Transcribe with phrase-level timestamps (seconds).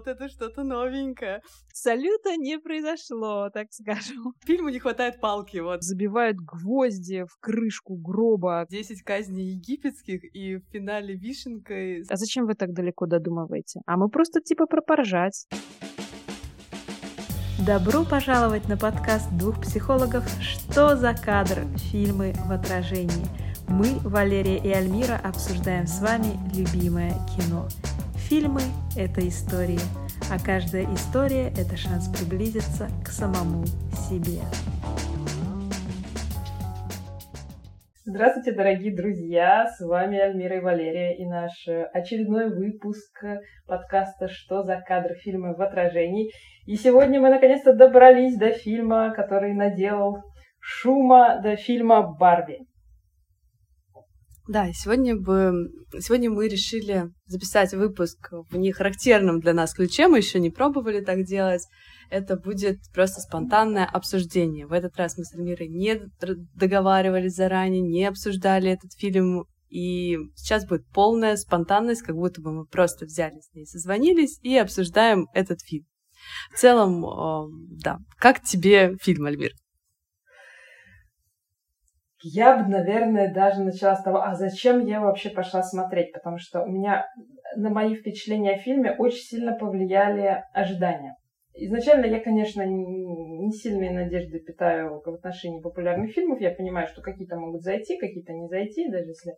[0.00, 1.42] вот это что-то новенькое.
[1.72, 4.32] Салюта не произошло, так скажем.
[4.46, 5.82] Фильму не хватает палки, вот.
[5.82, 8.66] Забивают гвозди в крышку гроба.
[8.70, 12.04] Десять казней египетских и в финале вишенкой.
[12.08, 13.80] А зачем вы так далеко додумываете?
[13.86, 15.46] А мы просто типа пропоржать.
[17.66, 21.66] Добро пожаловать на подкаст двух психологов «Что за кадр?
[21.90, 23.39] Фильмы в отражении».
[23.70, 27.68] Мы, Валерия и Альмира, обсуждаем с вами любимое кино.
[28.16, 28.62] Фильмы–
[28.96, 29.78] это истории,
[30.28, 33.64] а каждая история– это шанс приблизиться к самому
[34.08, 34.40] себе.
[38.04, 39.68] Здравствуйте, дорогие друзья!
[39.68, 43.24] С вами Альмира и Валерия и наш очередной выпуск
[43.68, 45.14] подкаста «Что за кадр?
[45.14, 46.32] Фильмы в отражении».
[46.66, 50.18] И сегодня мы наконец-то добрались до фильма, который наделал
[50.58, 52.66] шума, до фильма «Барби».
[54.50, 60.08] Да, сегодня, бы, сегодня мы решили записать выпуск в нехарактерном для нас ключе.
[60.08, 61.62] Мы еще не пробовали так делать.
[62.10, 64.66] Это будет просто спонтанное обсуждение.
[64.66, 66.00] В этот раз мы с Альмирой не
[66.56, 69.44] договаривались заранее, не обсуждали этот фильм.
[69.68, 74.56] И сейчас будет полная спонтанность, как будто бы мы просто взяли с ней, созвонились и
[74.56, 75.86] обсуждаем этот фильм.
[76.52, 77.04] В целом,
[77.78, 77.98] да.
[78.18, 79.52] Как тебе фильм, Альмир?
[82.22, 86.62] Я бы, наверное, даже начала с того, а зачем я вообще пошла смотреть, потому что
[86.62, 87.06] у меня
[87.56, 91.16] на мои впечатления о фильме очень сильно повлияли ожидания.
[91.54, 96.40] Изначально я, конечно, не сильные надежды питаю в отношении популярных фильмов.
[96.40, 99.32] Я понимаю, что какие-то могут зайти, какие-то не зайти, даже если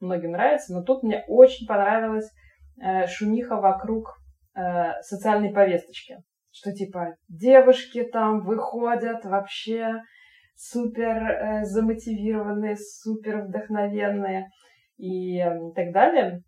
[0.00, 0.74] многим нравится.
[0.74, 2.30] Но тут мне очень понравилась
[2.82, 4.08] э, шумиха вокруг
[4.56, 6.16] э, социальной повесточки.
[6.50, 10.02] Что типа девушки там выходят вообще
[10.70, 14.48] супер э, замотивированные, супер вдохновенные
[14.96, 15.38] и
[15.74, 16.42] так далее.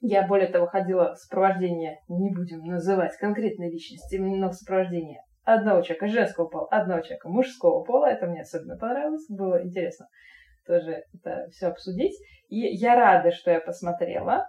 [0.00, 5.82] Я, более того, ходила в сопровождение, не будем называть конкретные личности, именно в сопровождение одного
[5.82, 8.06] человека женского пола, одного человека мужского пола.
[8.06, 10.06] Это мне особенно понравилось, было интересно
[10.66, 12.16] тоже это все обсудить.
[12.48, 14.48] И я рада, что я посмотрела.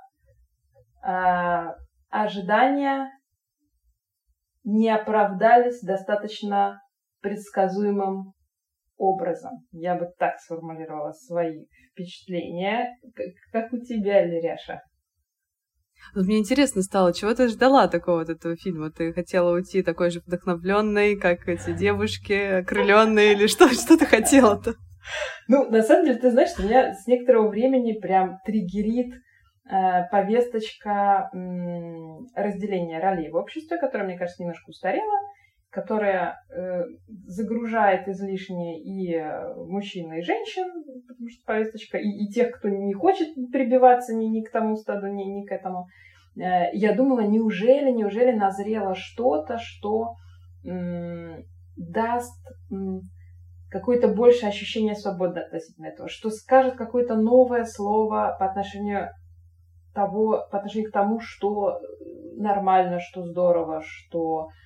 [1.03, 1.75] А,
[2.09, 3.09] ожидания
[4.63, 6.81] не оправдались достаточно
[7.21, 8.33] предсказуемым
[8.97, 9.51] образом.
[9.71, 12.97] Я бы так сформулировала свои впечатления.
[13.51, 14.81] Как у тебя, Леряша?
[16.13, 18.91] Вот мне интересно стало, чего ты ждала такого от этого фильма?
[18.91, 24.75] Ты хотела уйти такой же вдохновленной, как эти девушки, окрыленные, или что, что ты хотела-то?
[25.47, 31.29] Ну, на самом деле, ты знаешь, что меня с некоторого времени прям триггерит э, повесточка
[31.31, 31.37] э,
[32.35, 35.19] разделения ролей в обществе, которая, мне кажется, немножко устарела
[35.75, 36.85] которая э,
[37.27, 40.63] загружает излишне и э, мужчин, и женщин,
[41.05, 45.07] потому что повесточка, и, и тех, кто не хочет прибиваться ни, ни к тому стаду,
[45.07, 45.87] ни, ни к этому.
[46.37, 50.13] Э, я думала, неужели, неужели назрело что-то, что
[50.65, 51.43] м,
[51.75, 53.01] даст м,
[53.69, 59.09] какое-то большее ощущение свободы относительно этого, что скажет какое-то новое слово по отношению
[59.93, 61.81] того, по отношению к тому, что
[62.37, 64.64] нормально, что здорово, что Э,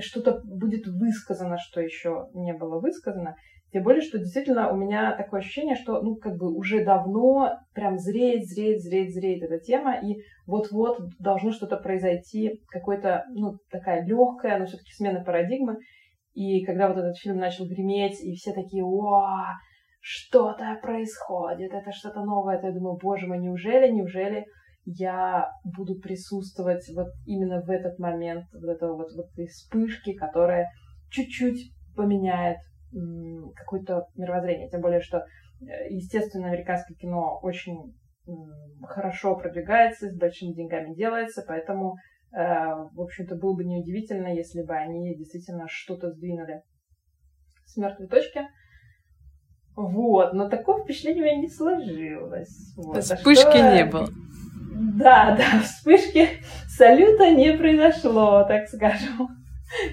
[0.00, 3.36] что-то будет высказано, что еще не было высказано.
[3.72, 7.96] Тем более, что действительно у меня такое ощущение, что, ну, как бы уже давно прям
[7.98, 10.16] зреет, зреет, зреет, зреет эта тема, и
[10.46, 15.78] вот-вот должно что-то произойти, какой-то, ну, такая легкая, но все-таки смена парадигмы.
[16.34, 19.46] И когда вот этот фильм начал греметь, и все такие, о,
[20.00, 24.44] что-то происходит, это что-то новое, то я думаю, боже мой, неужели, неужели
[24.84, 30.68] я буду присутствовать вот именно в этот момент, вот этого вот, вот этой вспышки, которая
[31.10, 32.58] чуть-чуть поменяет
[33.54, 34.68] какое-то мировоззрение.
[34.68, 37.94] Тем более, что, э, естественно, американское кино очень
[38.82, 41.96] хорошо продвигается, с большими деньгами делается, поэтому,
[42.32, 46.62] э, в общем-то, было бы неудивительно, если бы они действительно что-то сдвинули
[47.66, 48.42] с мертвой точки.
[49.74, 52.74] Вот, но такого впечатления у меня не сложилось.
[52.76, 52.98] Вот.
[52.98, 53.74] А Вспышки а что...
[53.74, 54.08] не было.
[54.74, 56.28] Да, да, вспышки
[56.68, 59.28] салюта не произошло, так скажем.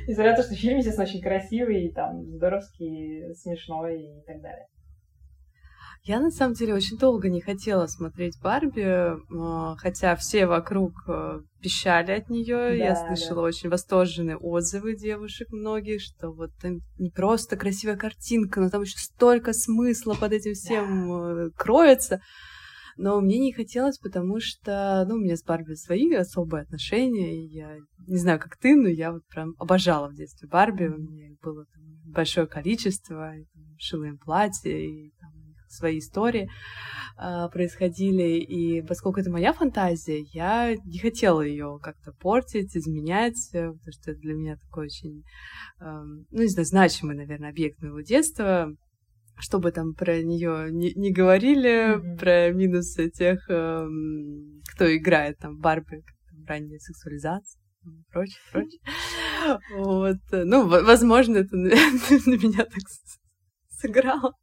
[0.07, 4.67] Несмотря на то, что фильм, естественно, очень красивый, и там здоровский, смешной и так далее.
[6.03, 11.41] Я, на самом деле, очень долго не хотела смотреть Барби, а, хотя все вокруг а,
[11.61, 12.55] пищали от нее.
[12.55, 13.47] Да, Я слышала да.
[13.47, 18.97] очень восторженные отзывы девушек многих, что вот там не просто красивая картинка, но там еще
[18.97, 21.49] столько смысла под этим всем да.
[21.55, 22.21] кроется.
[23.01, 27.45] Но мне не хотелось, потому что, ну, у меня с Барби свои особые отношения.
[27.45, 30.87] И я не знаю, как ты, но я вот прям обожала в детстве Барби.
[30.87, 33.37] У меня их было там, большое количество.
[33.37, 35.31] И, там, шила им платье, и там,
[35.69, 36.49] свои истории
[37.17, 43.71] э, происходили, и поскольку это моя фантазия, я не хотела ее как-то портить, изменять, э,
[43.71, 45.23] потому что это для меня такой очень,
[45.79, 46.01] э,
[46.31, 48.73] ну, не знаю, значимый, наверное, объект моего детства,
[49.39, 52.17] чтобы там про нее не, не говорили, mm-hmm.
[52.17, 53.87] про минусы тех, э,
[54.73, 56.03] кто играет там Барби,
[56.47, 57.59] ранняя сексуализация
[58.11, 58.81] прочее, прочее.
[59.77, 60.17] Вот.
[60.31, 62.83] Ну, возможно, это на, меня так
[63.69, 64.33] сыграло.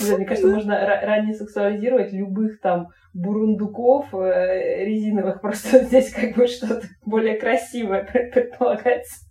[0.00, 6.46] Да, мне кажется, можно ранее сексуализировать любых там бурундуков э, резиновых, просто здесь как бы
[6.46, 9.24] что-то более красивое предполагается.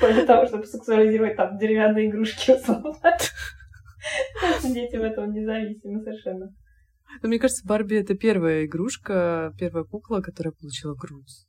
[0.00, 2.94] После того, чтобы сексуализировать там деревянные игрушки условно.
[4.74, 6.46] Дети в этом независимы совершенно.
[6.46, 6.52] Но
[7.22, 11.46] ну, мне кажется, Барби это первая игрушка, первая кукла, которая получила грудь.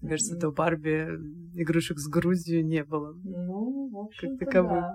[0.00, 1.08] Мне кажется, это у Барби
[1.54, 3.14] игрушек с грудью не было.
[3.22, 4.94] Ну, в общем как да.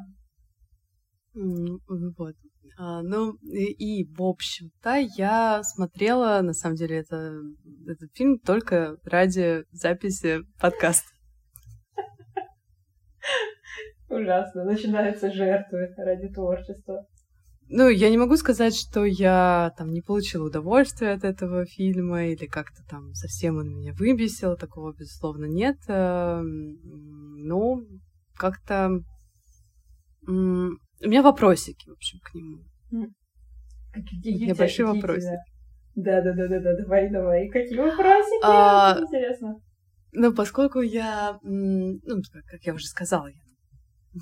[1.33, 2.35] Вот.
[2.79, 7.41] А, ну, и, и, в общем-то, я смотрела, на самом деле, это,
[7.87, 11.09] этот фильм только ради записи подкаста.
[14.09, 14.65] Ужасно.
[14.65, 17.07] Начинаются жертвы ради творчества.
[17.69, 22.45] Ну, я не могу сказать, что я там не получила удовольствия от этого фильма или
[22.45, 25.77] как-то там совсем он меня выбесил, такого, безусловно, нет.
[25.87, 26.77] Эм,
[27.45, 27.81] но
[28.35, 29.01] как-то
[30.25, 32.59] у меня вопросики, в общем, к нему.
[33.93, 35.37] Какие у меня большие вопросы.
[35.95, 37.49] Да, да, да, да, да, давай, давай.
[37.49, 38.43] Какие вопросики?
[38.43, 39.59] А, Интересно.
[40.13, 41.99] Ну, поскольку я, ну,
[42.49, 43.46] как я уже сказала, я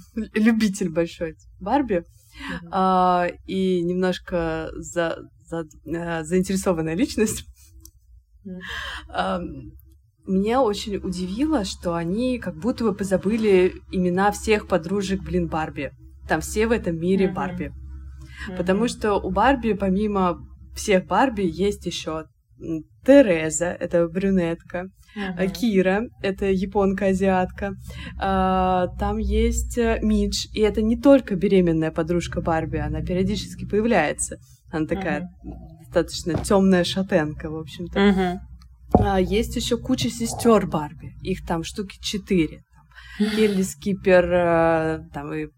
[0.34, 2.70] любитель большой Барби, mm-hmm.
[2.72, 7.46] а, и немножко за, за, а, заинтересованная личность.
[8.46, 8.60] Mm-hmm.
[9.10, 9.42] А,
[10.28, 15.92] меня очень удивило, что они как будто бы позабыли имена всех подружек, блин, Барби.
[16.28, 17.34] Там все в этом мире mm-hmm.
[17.34, 17.66] Барби.
[17.66, 18.58] Mm-hmm.
[18.58, 20.40] Потому что у Барби, помимо
[20.76, 22.26] всех Барби, есть еще
[23.06, 25.48] Тереза, это брюнетка, uh-huh.
[25.50, 27.76] Кира, это японка-азиатка,
[28.20, 34.38] а, там есть э, Мидж, и это не только беременная подружка Барби, она периодически появляется.
[34.72, 35.80] Она такая uh-huh.
[35.80, 38.00] достаточно темная шатенка, в общем-то.
[38.00, 38.40] Uh-huh.
[39.00, 42.64] А, есть еще куча сестер Барби, их там штуки четыре.
[43.18, 45.50] Келли Скипер, э, там и, и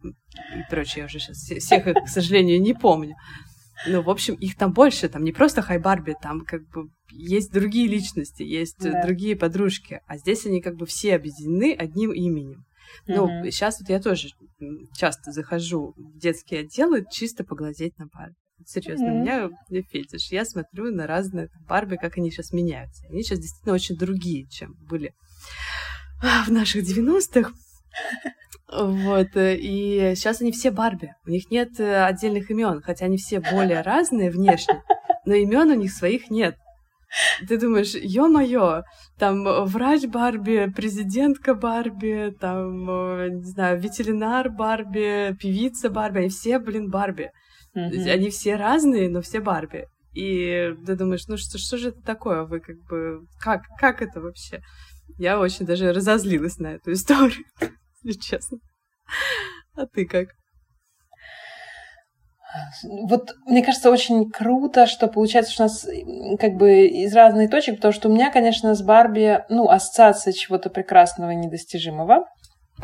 [0.70, 3.16] прочее, я уже сейчас всех их, к сожалению, не помню.
[3.86, 7.52] Ну, в общем, их там больше, там не просто Хай Барби, там как бы есть
[7.52, 9.02] другие личности, есть да.
[9.04, 12.66] другие подружки, а здесь они как бы все объединены одним именем.
[13.06, 13.52] Ну, mm-hmm.
[13.52, 14.30] сейчас вот я тоже
[14.96, 18.36] часто захожу в детские отделы чисто поглазеть на Барби.
[18.66, 19.12] Серьезно, mm-hmm.
[19.12, 20.32] у меня фетиш.
[20.32, 23.06] Я смотрю на разные там, Барби, как они сейчас меняются.
[23.10, 25.14] Они сейчас действительно очень другие, чем были
[26.22, 27.52] в наших 90-х.
[28.70, 31.14] Вот, э, и сейчас они все Барби.
[31.26, 34.84] У них нет э, отдельных имен, хотя они все более разные внешне,
[35.26, 36.58] но имен у них своих нет.
[37.48, 38.84] Ты думаешь, ё-моё,
[39.18, 46.60] там врач Барби, президентка Барби, там, э, не знаю, ветеринар Барби, певица Барби, они все,
[46.60, 47.32] блин, Барби.
[47.74, 48.10] Mm-hmm.
[48.10, 49.88] Они все разные, но все Барби.
[50.14, 52.44] И ты думаешь, ну что, что же это такое?
[52.44, 53.22] Вы как бы...
[53.40, 54.62] Как, как это вообще?
[55.18, 57.46] Я очень даже разозлилась на эту историю
[58.04, 58.58] если честно.
[59.76, 60.30] А ты как?
[62.84, 65.88] Вот, мне кажется, очень круто, что получается, что у нас
[66.40, 70.70] как бы из разных точек, потому что у меня, конечно, с Барби, ну, ассоциация чего-то
[70.70, 72.26] прекрасного и недостижимого.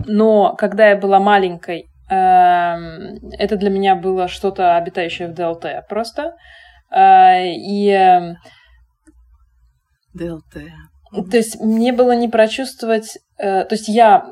[0.05, 6.35] Но когда я была маленькой, эм, это для меня было что-то обитающее в ДЛТ просто.
[6.91, 7.89] Э, и...
[7.89, 8.37] Эм,
[10.13, 10.63] ДЛТ.
[11.31, 13.17] То есть мне было не прочувствовать...
[13.37, 14.27] Э, то есть я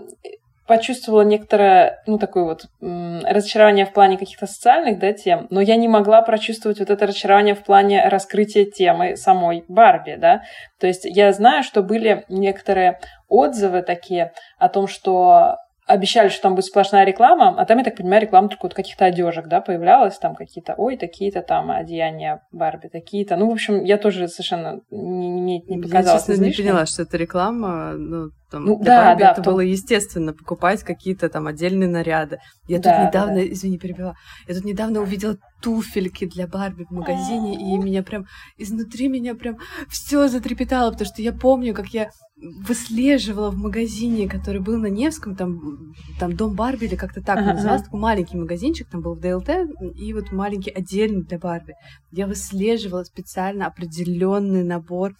[0.72, 5.90] почувствовала некоторое, ну, такое вот разочарование в плане каких-то социальных, да, тем, но я не
[5.90, 10.44] могла прочувствовать вот это разочарование в плане раскрытия темы самой Барби, да.
[10.80, 16.56] То есть я знаю, что были некоторые отзывы такие о том, что обещали, что там
[16.56, 20.18] будет сплошная реклама, а там, я так понимаю, реклама только вот каких-то одежек, да, появлялась,
[20.20, 23.36] там какие-то, ой, такие-то там одеяния Барби, такие-то.
[23.36, 27.02] Ну, в общем, я тоже совершенно не, не, не показалась Я, честно, не поняла, что
[27.02, 29.54] это реклама, ну, там, ну, для да, Барби да, это том...
[29.54, 32.40] было естественно, покупать какие-то там отдельные наряды.
[32.68, 34.16] Я да, тут недавно, да, извини, перебила,
[34.48, 38.26] я тут недавно увидела туфельки для Барби в магазине, и меня прям,
[38.58, 39.58] изнутри меня прям
[39.90, 42.10] все затрепетало, потому что я помню, как я
[42.42, 47.54] выслеживала в магазине, который был на Невском, там, там Дом Барби или как-то так uh-huh.
[47.54, 49.50] назывался, такой маленький магазинчик, там был в ДЛТ,
[49.96, 51.74] и вот маленький отдельный для Барби.
[52.12, 55.14] Я выслеживала специально определенный набор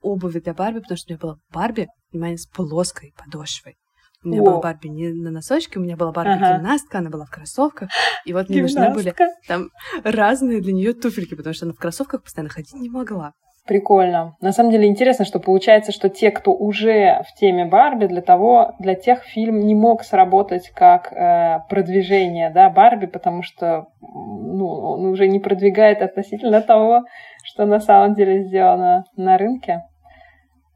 [0.00, 3.76] обуви для Барби, потому что у меня была Барби, внимание, с плоской подошвой.
[4.24, 4.44] У меня О.
[4.44, 6.56] была Барби не на носочке, у меня была Барби Ага.
[6.56, 7.90] гимнастка, она была в кроссовках.
[8.24, 9.14] И вот мне нужны были
[9.46, 9.68] там
[10.02, 13.32] разные для нее туфельки, потому что она в кроссовках постоянно ходить не могла.
[13.66, 14.36] Прикольно.
[14.42, 18.74] На самом деле интересно, что получается, что те, кто уже в теме Барби, для того,
[18.78, 25.06] для тех фильм не мог сработать как э, продвижение, да, Барби, потому что ну, он
[25.06, 27.04] уже не продвигает относительно того,
[27.42, 29.80] что на самом деле сделано на рынке.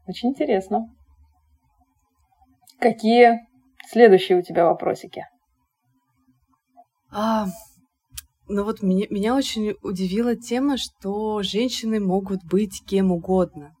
[0.07, 0.87] Очень интересно.
[2.79, 3.39] Какие
[3.87, 5.25] следующие у тебя вопросики?
[7.11, 7.47] А,
[8.47, 13.75] ну вот меня, меня очень удивила тема, что женщины могут быть кем угодно.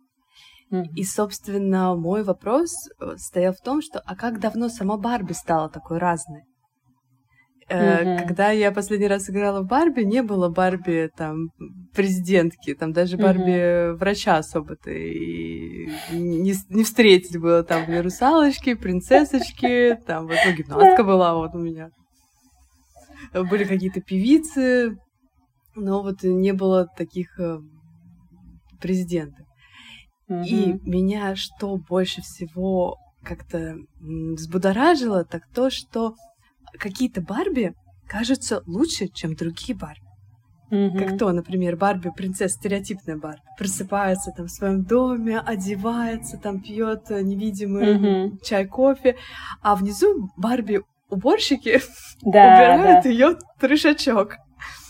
[0.95, 5.67] И, собственно, мой вопрос э, стоял в том, что а как давно сама Барби стала
[5.67, 6.43] такой разной?
[7.69, 8.27] Э, Мгм.
[8.27, 11.49] Когда я последний раз играла в Барби, не было Барби там
[11.93, 13.17] президентки, там даже.
[13.17, 17.63] Барби врача особо-то и не, не встретить было.
[17.63, 21.89] Там были русалочки, принцессочки, там вот ну, гимнастка была вот у меня.
[23.33, 24.97] Были какие-то певицы,
[25.75, 27.59] но вот не было таких э,
[28.81, 29.45] президентов.
[30.27, 36.13] И меня что больше всего как-то взбудоражило, так то, что
[36.77, 37.73] какие-то Барби
[38.07, 40.01] кажутся лучше, чем другие Барби.
[40.71, 40.97] Мгм.
[40.99, 47.09] Как то, например, Барби, принцесса, стереотипная Барби, просыпается там в своем доме, одевается, там пьет
[47.09, 48.39] э, невидимый Мгм.
[48.43, 49.15] чай, кофе,
[49.63, 51.81] а внизу Барби уборщики
[52.21, 53.09] Да, убирают да.
[53.09, 54.35] ее трешачок.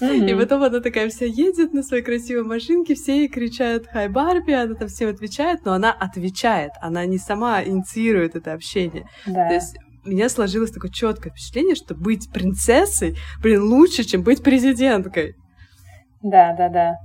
[0.02, 0.40] И Мгм.
[0.40, 4.74] потом она такая вся едет на своей красивой машинке, все ей кричат «Хай, Барби!», она
[4.76, 9.08] там всем отвечает, но она отвечает, она не сама инициирует это общение.
[9.26, 9.48] Да.
[9.48, 14.44] То есть у меня сложилось такое четкое впечатление, что быть принцессой, блин, лучше, чем быть
[14.44, 15.36] президенткой.
[16.22, 16.96] Да, да, да.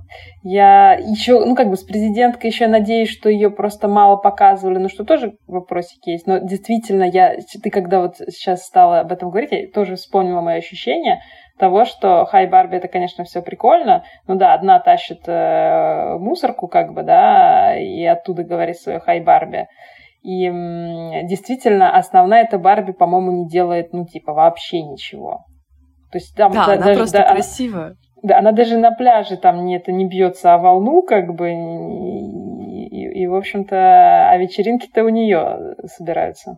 [0.43, 4.89] Я еще, ну как бы с президенткой еще надеюсь, что ее просто мало показывали, ну
[4.89, 6.27] что тоже вопросики есть.
[6.27, 10.57] Но действительно, я, ты когда вот сейчас стала об этом говорить, я тоже вспомнила мои
[10.57, 11.21] ощущения
[11.57, 14.03] того, что Хай Барби это, конечно, все прикольно.
[14.27, 19.67] Ну да, одна тащит э, мусорку, как бы, да, и оттуда говорит свое Хай Барби.
[20.25, 20.49] И
[21.29, 25.45] действительно, основная эта Барби, по-моему, не делает, ну, типа, вообще ничего.
[26.11, 27.95] То есть там Да, да- она даже- просто да, она- красивая.
[28.23, 32.87] да, она даже на пляже там не, это не бьется о волну, как бы, и,
[32.89, 33.75] и- и, в общем-то,
[34.29, 36.57] а вечеринки-то у нее собираются.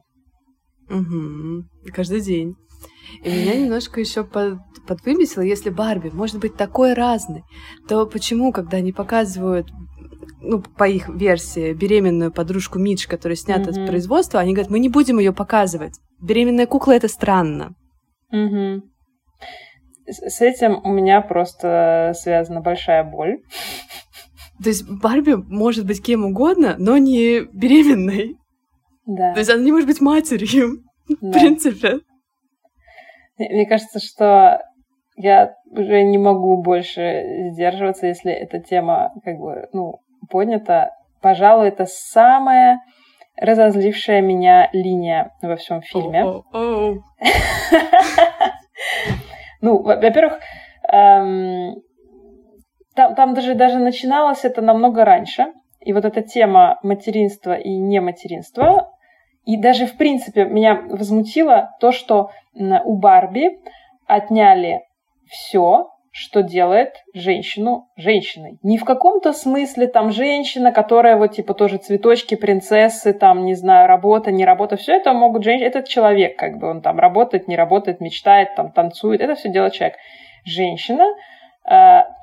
[0.90, 1.68] Мгм.
[1.94, 2.54] Каждый день.
[3.24, 7.44] И меня немножко еще под, подвыбесило, если Барби может быть такой разной,
[7.90, 9.68] то почему, когда они показывают,
[10.42, 13.74] ну, по их версии, беременную подружку Мидж, которая снята Мгм.
[13.74, 15.94] с производства, они говорят, мы не будем ее показывать.
[16.22, 17.76] Беременная кукла это странно.
[18.32, 18.84] Мгм.
[20.06, 23.40] С, этим у меня просто связана большая боль.
[24.64, 28.38] То есть Барби может быть кем угодно, но не беременной.
[29.06, 31.40] Да, То есть она не может быть матерью, в да.
[31.40, 32.00] принципе.
[33.38, 34.62] Мне мне кажется, что
[35.16, 40.92] я уже не могу больше сдерживаться, если эта тема как бы, ну, поднята.
[41.22, 42.80] Пожалуй, это самая
[43.40, 46.24] разозлившая меня линия во всем фильме.
[49.62, 50.40] Ну, во- во-первых,
[50.92, 51.76] эм,
[52.96, 55.48] там, там даже, даже начиналось это намного раньше.
[55.82, 58.92] И вот эта тема материнства и нематеринства,
[59.46, 63.60] и даже, в принципе, меня возмутило то, что у Барби
[64.08, 64.82] отняли
[65.30, 68.58] все, что делает женщину женщиной.
[68.64, 73.88] Не в каком-то смысле там женщина, которая вот типа тоже цветочки, принцессы, там, не знаю,
[73.88, 77.56] работа, не работа, все это могут женщины, этот человек, как бы он там работает, не
[77.56, 79.98] работает, мечтает, там, танцует, это все делает человек.
[80.44, 81.06] Женщина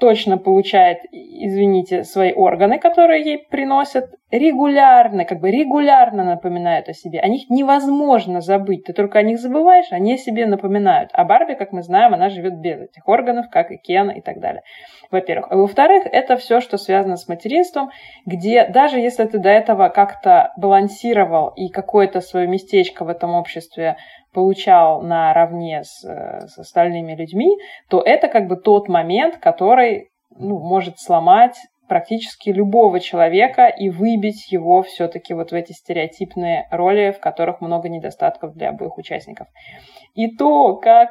[0.00, 7.20] точно получает, извините, свои органы, которые ей приносят, регулярно, как бы регулярно напоминают о себе.
[7.20, 8.84] О них невозможно забыть.
[8.84, 11.10] Ты только о них забываешь, они о себе напоминают.
[11.12, 14.40] А Барби, как мы знаем, она живет без этих органов, как и Кен и так
[14.40, 14.62] далее.
[15.10, 15.48] Во-первых.
[15.50, 17.90] А во-вторых, это все, что связано с материнством,
[18.26, 23.96] где даже если ты до этого как-то балансировал и какое-то свое местечко в этом обществе
[24.34, 27.56] получал наравне с, э, с остальными людьми,
[27.88, 31.56] то это как бы тот момент, который ну, может сломать
[31.88, 37.88] практически любого человека и выбить его все-таки вот в эти стереотипные роли, в которых много
[37.88, 39.48] недостатков для обоих участников.
[40.14, 41.10] И то, как,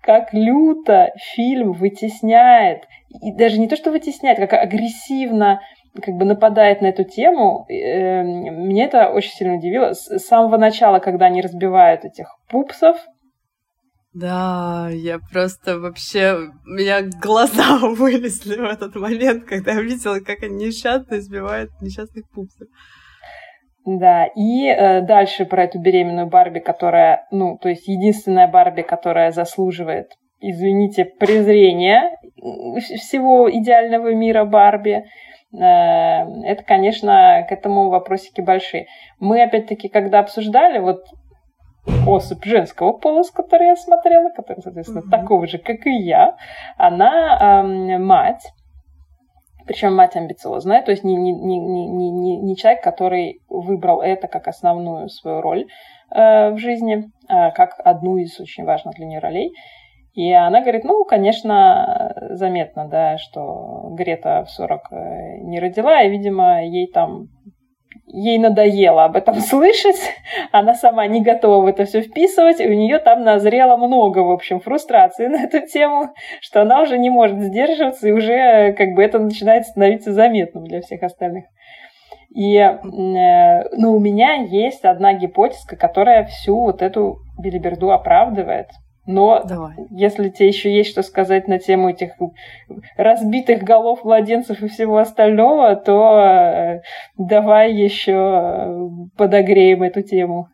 [0.00, 2.84] как люто фильм вытесняет,
[3.20, 5.60] и даже не то, что вытесняет, как агрессивно
[6.02, 9.92] как бы нападает на эту тему, мне это очень сильно удивило.
[9.92, 12.96] С самого начала, когда они разбивают этих пупсов,
[14.14, 16.36] Да, я просто вообще...
[16.66, 22.24] У меня глаза вылезли в этот момент, когда я видела, как они несчастно избивают несчастных
[22.30, 22.68] пупсов.
[23.86, 29.30] Да, и э, дальше про эту беременную Барби, которая, ну, то есть единственная Барби, которая
[29.30, 30.08] заслуживает,
[30.40, 32.10] извините, презрения
[32.80, 35.04] всего идеального мира Барби.
[35.52, 38.86] Э, это, конечно, к этому вопросики большие.
[39.18, 41.04] Мы, опять-таки, когда обсуждали, вот
[42.06, 45.10] особь женского пола, с которой я смотрела, которая, соответственно, mm-hmm.
[45.10, 46.36] такого же, как и я,
[46.76, 48.52] она э, мать
[49.66, 54.28] причем мать амбициозная, то есть не, не, не, не, не, не человек, который выбрал это
[54.28, 55.66] как основную свою роль
[56.14, 59.52] э, в жизни, э, как одну из очень важных для нее ролей.
[60.16, 66.08] И она говорит, ну, конечно, заметно, да, что Грета в 40 э, не родила, и,
[66.08, 67.28] видимо, ей там
[68.06, 70.00] ей надоело об этом слышать,
[70.52, 74.30] она сама не готова в это все вписывать, и у нее там назрело много, в
[74.30, 79.04] общем, фрустрации на эту тему, что она уже не может сдерживаться, и уже как бы
[79.04, 81.44] это начинает становиться заметным для всех остальных.
[82.34, 88.68] И ну, у меня есть одна гипотеза, которая всю вот эту билиберду оправдывает–
[89.06, 89.74] но Давай.
[89.90, 92.12] если тебе еще есть что сказать на тему этих
[92.96, 96.82] разбитых голов младенцев и всего остального, то э,
[97.16, 100.48] давай еще э, подогреем эту тему.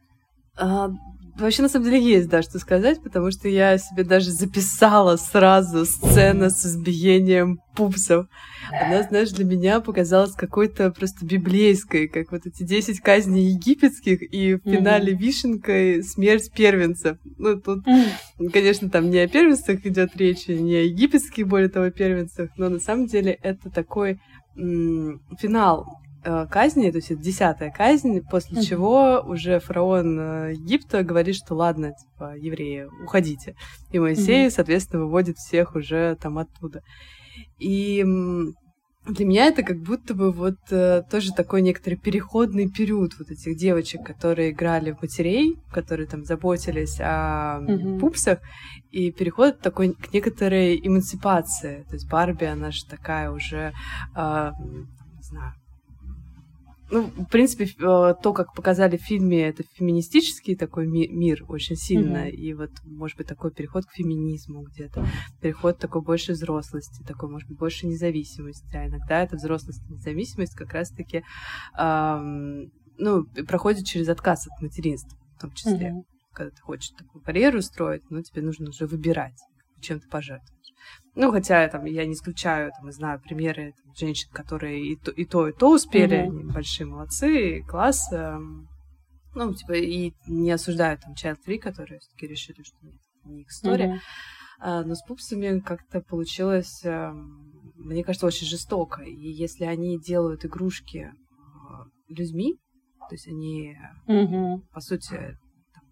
[0.58, 0.88] А,
[1.36, 5.86] Вообще, на самом деле, есть, да, что сказать, потому что я себе даже записала сразу
[5.86, 8.26] сцена с избиением пупсов.
[8.70, 14.54] Она, знаешь, для меня показалась какой-то просто библейской, как вот эти 10 казней египетских, и
[14.54, 15.18] в финале mm-hmm.
[15.18, 17.16] вишенкой смерть первенцев.
[17.38, 18.50] Ну, тут, mm-hmm.
[18.50, 22.78] конечно, там не о первенцах идет речь, не о египетских, более того, первенцах, но на
[22.78, 24.20] самом деле это такой
[24.54, 25.86] финал
[26.22, 28.64] казни, то есть это десятая казнь, после mm-hmm.
[28.64, 33.54] чего уже фараон э, Египта говорит, что ладно, типа, евреи, уходите.
[33.90, 34.50] И Моисей, mm-hmm.
[34.50, 36.82] соответственно, выводит всех уже там оттуда.
[37.58, 38.04] И
[39.06, 43.56] для меня это как будто бы вот э, тоже такой некоторый переходный период вот этих
[43.56, 47.98] девочек, которые играли в матерей, которые там заботились о mm-hmm.
[47.98, 48.38] пупсах,
[48.92, 51.84] и переход такой к некоторой эмансипации.
[51.88, 53.72] То есть Барби, она же такая уже,
[54.14, 55.54] э, не знаю,
[56.92, 61.74] ну, в принципе, э, то, как показали в фильме, это феминистический такой ми- мир очень
[61.74, 62.28] сильно.
[62.28, 62.30] Mm-hmm.
[62.30, 65.06] И вот, может быть, такой переход к феминизму где-то.
[65.40, 68.76] Переход такой больше взрослости, такой, может быть, больше независимости.
[68.76, 71.24] А иногда эта взрослость и независимость как раз-таки
[71.78, 75.92] эм, ну, проходит через отказ от материнства, в том числе.
[75.92, 76.02] Mm-hmm.
[76.34, 79.38] Когда ты хочешь такую карьеру строить, но тебе нужно уже выбирать,
[79.80, 80.51] чем ты пожертвовать.
[81.14, 85.24] Ну, хотя там я не исключаю, там, знаю примеры там, женщин, которые и то, и
[85.24, 86.40] то, и то успели, mm-hmm.
[86.40, 88.10] они большие молодцы, класс.
[88.12, 88.38] Э,
[89.34, 93.48] ну, типа, и не осуждаю там Child Free, которые все-таки решили, что нет, не их
[93.48, 93.94] история.
[93.94, 94.00] Mm-hmm.
[94.64, 97.12] А, но с пупсами как-то получилось, э,
[97.76, 99.02] мне кажется, очень жестоко.
[99.02, 101.12] И если они делают игрушки э,
[102.08, 102.54] людьми,
[103.08, 104.62] то есть они, mm-hmm.
[104.72, 105.36] по сути,
[105.74, 105.82] там,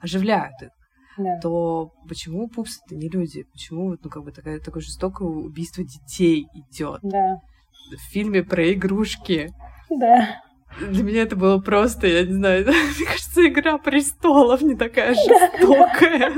[0.00, 0.70] оживляют их,
[1.16, 1.38] да.
[1.40, 3.44] то почему пупсы это не люди?
[3.52, 7.00] Почему ну, как бы такое, такое жестокое убийство детей идет?
[7.02, 7.36] Да.
[7.90, 9.50] В фильме про игрушки.
[9.90, 10.42] Да.
[10.78, 12.64] Для меня это было просто, я не знаю,
[12.96, 16.34] мне кажется, игра престолов не такая жестокая.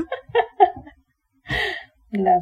[2.11, 2.39] Да.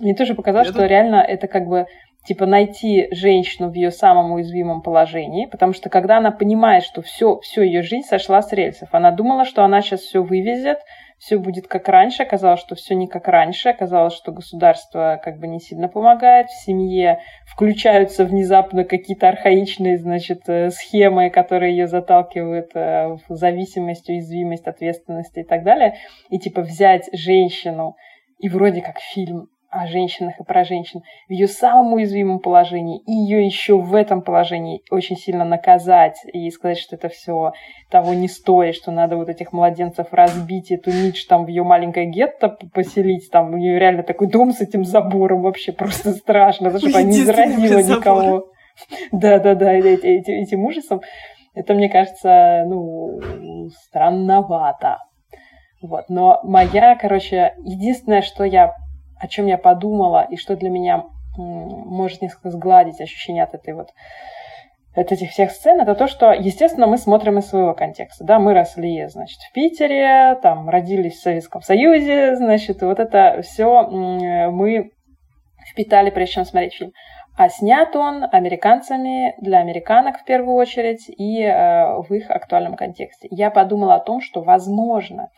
[0.00, 1.86] Мне тоже показалось, что реально это как бы
[2.28, 7.40] типа найти женщину в ее самом уязвимом положении, потому что когда она понимает, что все,
[7.40, 10.78] все ее жизнь сошла с рельсов, она думала, что она сейчас все вывезет,
[11.16, 15.46] все будет как раньше, оказалось, что все не как раньше, оказалось, что государство как бы
[15.46, 22.72] не сильно помогает, в семье включаются внезапно какие-то архаичные, значит, э, схемы, которые ее заталкивают
[22.74, 25.94] э, в зависимость, уязвимость, ответственность и так далее,
[26.28, 27.96] и типа взять женщину
[28.38, 33.12] и вроде как фильм о женщинах и про женщин в ее самом уязвимом положении, и
[33.12, 37.52] ее еще в этом положении очень сильно наказать и сказать, что это все
[37.90, 42.06] того не стоит, что надо вот этих младенцев разбить, эту нич там в ее маленькое
[42.06, 46.94] гетто поселить, там у нее реально такой дом с этим забором, вообще просто страшно, чтобы
[46.94, 48.46] она не заразила никого.
[49.12, 51.00] Да-да-да, этим, этим ужасом.
[51.54, 53.18] Это, мне кажется, ну,
[53.84, 54.98] странновато.
[55.82, 56.04] Вот.
[56.08, 58.74] Но моя, короче, единственное, что я
[59.18, 61.04] о чем я подумала и что для меня
[61.36, 63.90] может несколько сгладить ощущение от этой вот
[64.94, 68.24] от этих всех сцен, это то, что, естественно, мы смотрим из своего контекста.
[68.24, 73.86] Да, мы росли, значит, в Питере, там, родились в Советском Союзе, значит, вот это все
[73.86, 74.90] мы
[75.70, 76.92] впитали, прежде чем смотреть фильм.
[77.36, 83.28] А снят он американцами для американок в первую очередь и э, в их актуальном контексте.
[83.30, 85.28] Я подумала о том, что, возможно,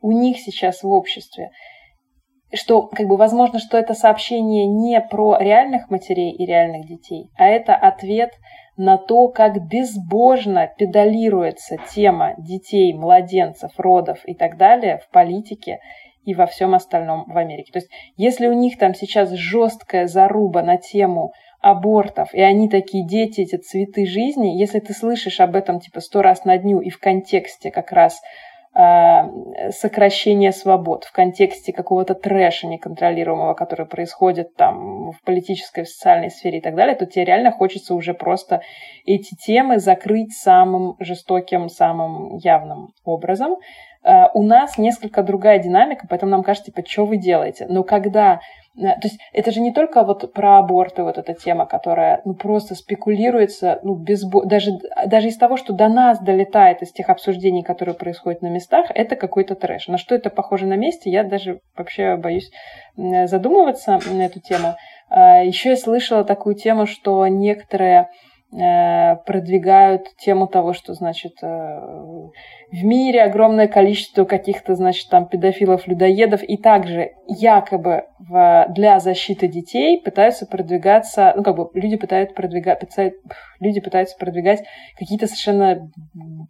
[0.00, 1.50] у них сейчас в обществе
[2.52, 7.46] что, как бы, возможно, что это сообщение не про реальных матерей и реальных детей, а
[7.46, 8.32] это ответ
[8.76, 15.80] на то, как безбожно педалируется тема детей, младенцев, родов и так далее в политике
[16.24, 17.72] и во всем остальном в Америке.
[17.72, 23.06] То есть, если у них там сейчас жесткая заруба на тему абортов, и они такие
[23.06, 26.88] дети, эти цветы жизни, если ты слышишь об этом типа сто раз на дню и
[26.88, 28.20] в контексте как раз
[28.74, 36.30] э, сокращения свобод, в контексте какого-то трэша неконтролируемого, который происходит там в политической, в социальной
[36.30, 38.62] сфере и так далее, то тебе реально хочется уже просто
[39.04, 43.56] эти темы закрыть самым жестоким, самым явным образом.
[44.02, 47.66] Э, у нас несколько другая динамика, поэтому нам кажется, типа, что вы делаете?
[47.68, 48.40] Но когда
[48.76, 52.76] то есть это же не только вот про аборты вот эта тема, которая ну, просто
[52.76, 54.70] спекулируется, ну, без, даже,
[55.06, 59.16] даже из того, что до нас долетает из тех обсуждений, которые происходят на местах, это
[59.16, 59.88] какой-то трэш.
[59.88, 62.50] На что это похоже на месте, я даже вообще боюсь
[62.96, 64.76] задумываться на эту тему.
[65.08, 68.06] А, Еще я слышала такую тему, что некоторые Э,
[68.52, 76.56] продвигают тему того, что, значит, э, в мире огромное количество каких-то, значит, там педофилов-людоедов, и
[76.56, 82.80] также якобы в, для защиты детей пытаются продвигаться, ну, как бы люди пытаются продвигать,
[83.60, 84.64] люди пытаются продвигать
[84.98, 85.88] какие-то совершенно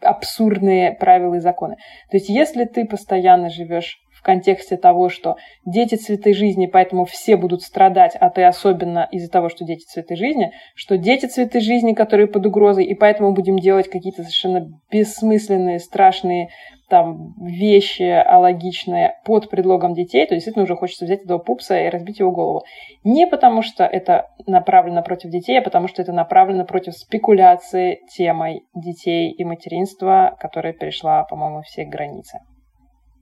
[0.01, 1.77] абсурдные правила и законы.
[2.11, 7.37] То есть, если ты постоянно живешь в контексте того, что дети цветы жизни, поэтому все
[7.37, 11.95] будут страдать, а ты особенно из-за того, что дети цветы жизни, что дети цветы жизни,
[11.95, 16.51] которые под угрозой, и поэтому будем делать какие-то совершенно бессмысленные, страшные
[16.91, 22.19] там вещи алогичные под предлогом детей, то действительно уже хочется взять этого пупса и разбить
[22.19, 22.65] его голову.
[23.05, 28.65] Не потому, что это направлено против детей, а потому, что это направлено против спекуляции темой
[28.75, 32.41] детей и материнства, которая перешла, по-моему, все границы.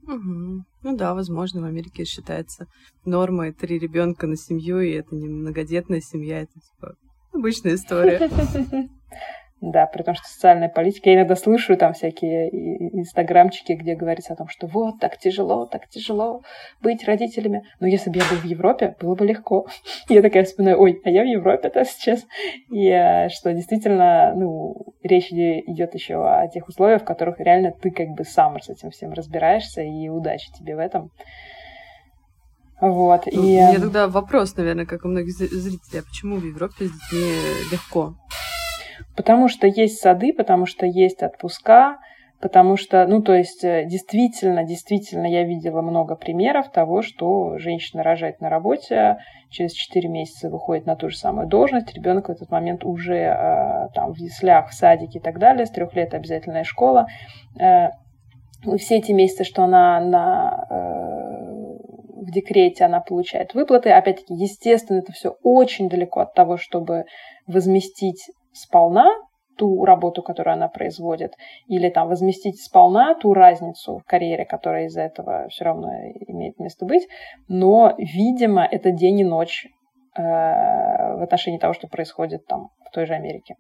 [0.08, 0.64] Угу.
[0.82, 2.66] Ну да, возможно, в Америке считается
[3.04, 6.94] нормой три ребенка на семью, и это не многодетная семья, это типа
[7.32, 8.30] обычная история.
[9.60, 12.48] Да, при том, что социальная политика, я иногда слышу там всякие
[12.96, 16.42] инстаграмчики, где говорится о том, что вот, так тяжело, так тяжело
[16.80, 17.64] быть родителями.
[17.80, 19.66] Но если бы я был в Европе, было бы легко.
[20.08, 22.24] Я такая вспоминаю, ой, а я в Европе-то сейчас.
[22.70, 27.90] И э, что действительно, ну, речь идет еще о тех условиях, в которых реально ты
[27.90, 31.10] как бы сам с этим всем разбираешься, и удачи тебе в этом.
[32.80, 33.36] Вот, и...
[33.36, 37.32] У меня тогда вопрос, наверное, как у многих зрителей, а почему в Европе с детьми
[37.72, 38.14] легко?
[39.18, 41.98] Потому что есть сады, потому что есть отпуска,
[42.40, 48.04] потому что, ну, то есть, э, действительно, действительно, я видела много примеров того, что женщина
[48.04, 49.18] рожает на работе,
[49.50, 53.88] через 4 месяца выходит на ту же самую должность, ребенок в этот момент уже э,
[53.92, 57.08] там в яслях, в садике и так далее, с трех лет обязательная школа.
[57.58, 57.88] Э,
[58.76, 60.66] все эти месяцы, что она на,
[62.14, 63.90] в декрете, она получает выплаты.
[63.90, 67.04] Опять-таки, естественно, это все очень далеко от того, чтобы
[67.46, 69.08] возместить сполна
[69.58, 71.32] ту работу, которую она производит,
[71.66, 75.88] или там возместить сполна ту разницу в карьере, которая из-за этого все равно
[76.28, 77.08] имеет место быть,
[77.48, 79.66] но, видимо, это день и ночь
[80.16, 83.56] э, в отношении того, что происходит там в той же Америке.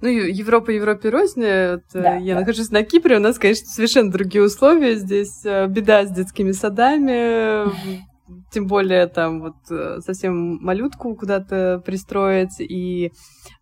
[0.00, 1.40] Ну, Европа Европе рознь.
[1.40, 2.40] Вот, э, да, я да.
[2.40, 4.96] нахожусь на Кипре, у нас, конечно, совершенно другие условия.
[4.96, 7.66] Здесь э, беда с детскими садами,
[8.50, 13.12] тем более там вот э, совсем малютку куда-то пристроить, и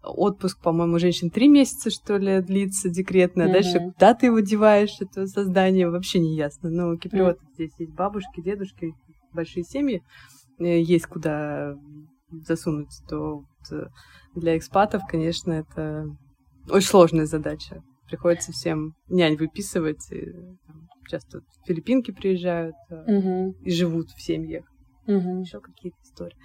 [0.03, 3.53] отпуск, по-моему, женщин три месяца, что ли, длится декретный, а mm-hmm.
[3.53, 6.70] дальше куда ты его деваешь, это создание, вообще не ясно.
[6.70, 7.55] Но киприоты mm-hmm.
[7.55, 8.94] здесь есть бабушки, дедушки,
[9.33, 10.03] большие семьи,
[10.59, 11.74] э, есть куда
[12.31, 13.87] засунуть, то вот э,
[14.35, 16.07] для экспатов, конечно, это
[16.70, 17.83] очень сложная задача.
[18.09, 20.33] Приходится всем нянь выписывать, и,
[20.66, 23.54] там, часто филиппинки приезжают угу.
[23.62, 24.64] и живут в семьях.
[25.06, 25.40] Угу.
[25.40, 26.36] Еще какие-то истории.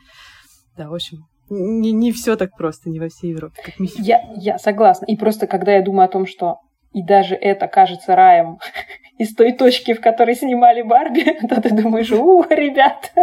[0.77, 1.19] Да, в общем,
[1.49, 3.75] не, не все так просто, не во всей Европе, как.
[3.79, 5.05] Я, я согласна.
[5.05, 6.57] И просто когда я думаю о том, что
[6.91, 8.57] и даже это кажется раем
[9.17, 13.13] из той точки, в которой снимали Барби, то ты думаешь, у, ребят,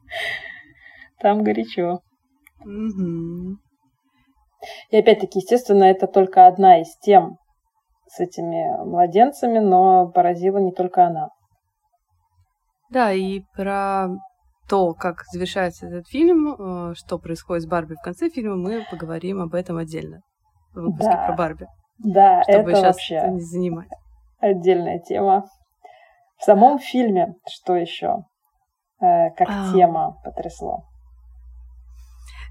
[1.20, 2.00] там горячо.
[4.90, 7.36] И опять-таки, естественно, это только одна из тем,
[8.14, 11.30] с этими младенцами, но поразила не только она.
[12.90, 14.08] Да, и про
[14.68, 19.40] то, как завершается этот фильм, э, что происходит с Барби в конце фильма, мы поговорим
[19.40, 20.20] об этом отдельно
[20.74, 21.26] в выпуске да.
[21.26, 21.66] про Барби.
[21.98, 23.88] Да, чтобы это сейчас вообще не занимать.
[24.38, 25.46] Отдельная тема.
[26.38, 28.24] В самом фильме что еще?
[29.00, 29.72] Э, как а...
[29.72, 30.84] тема потрясло?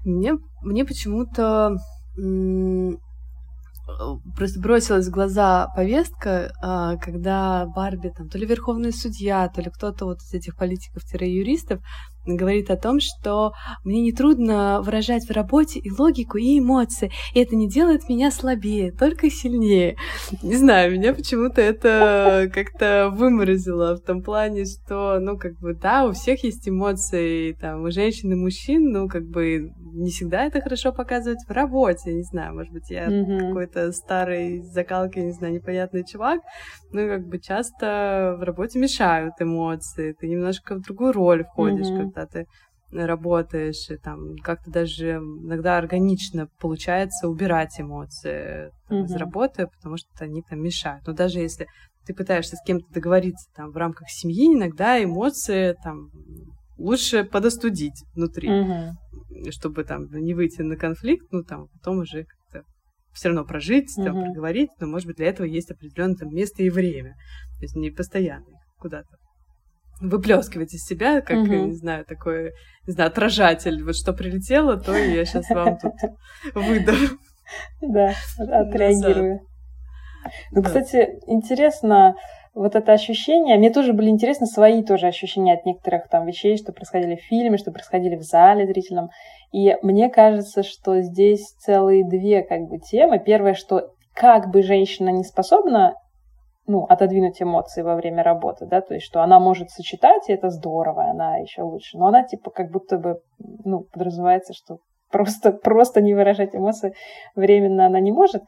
[0.04, 1.76] Мне, мне почему-то
[4.36, 9.70] просто бросилась в глаза повестка, а, когда Барби, там, то ли верховный судья, то ли
[9.70, 11.80] кто-то вот из этих политиков-юристов
[12.26, 13.52] говорит о том, что
[13.84, 18.92] мне нетрудно выражать в работе и логику, и эмоции, и это не делает меня слабее,
[18.92, 19.96] только сильнее.
[20.42, 26.06] Не знаю, меня почему-то это как-то выморозило в том плане, что, ну, как бы, да,
[26.06, 30.60] у всех есть эмоции, там, у женщин и мужчин, ну, как бы, не всегда это
[30.60, 33.48] хорошо показывать в работе, не знаю, может быть, я mm-hmm.
[33.48, 36.40] какой-то старый закалки, не знаю, непонятный чувак,
[36.92, 42.13] ну, как бы часто в работе мешают эмоции, ты немножко в другую роль входишь, mm-hmm.
[42.14, 42.46] Когда ты
[42.92, 49.04] работаешь, и там как-то даже иногда органично получается убирать эмоции там, mm-hmm.
[49.04, 51.06] из работы, потому что они там мешают.
[51.06, 51.66] Но даже если
[52.06, 56.10] ты пытаешься с кем-то договориться там в рамках семьи, иногда эмоции там
[56.76, 59.50] лучше подостудить внутри, mm-hmm.
[59.50, 62.64] чтобы там не выйти на конфликт, ну там потом уже как-то
[63.12, 64.04] все равно прожить, mm-hmm.
[64.04, 67.14] там, проговорить, но, может быть, для этого есть определенное там место и время,
[67.58, 69.16] то есть не постоянно куда-то
[70.00, 71.66] выплескивать из себя, как, mm-hmm.
[71.66, 72.52] не знаю, такой,
[72.86, 73.82] не знаю, отражатель.
[73.84, 75.94] Вот что прилетело, то я сейчас вам тут
[76.54, 76.96] выдам.
[77.80, 79.40] Да, отреагирую.
[80.52, 82.16] Ну, кстати, интересно,
[82.54, 86.72] вот это ощущение, мне тоже были интересны свои тоже ощущения от некоторых там вещей, что
[86.72, 89.10] происходили в фильме, что происходили в зале зрительном.
[89.52, 93.18] И мне кажется, что здесь целые две как бы темы.
[93.18, 95.94] Первое, что как бы женщина не способна
[96.66, 100.48] ну, отодвинуть эмоции во время работы, да, то есть, что она может сочетать, и это
[100.50, 103.20] здорово, она еще лучше, но она, типа, как будто бы,
[103.64, 104.78] ну, подразумевается, что
[105.10, 106.94] просто, просто не выражать эмоции
[107.34, 108.42] временно она не может.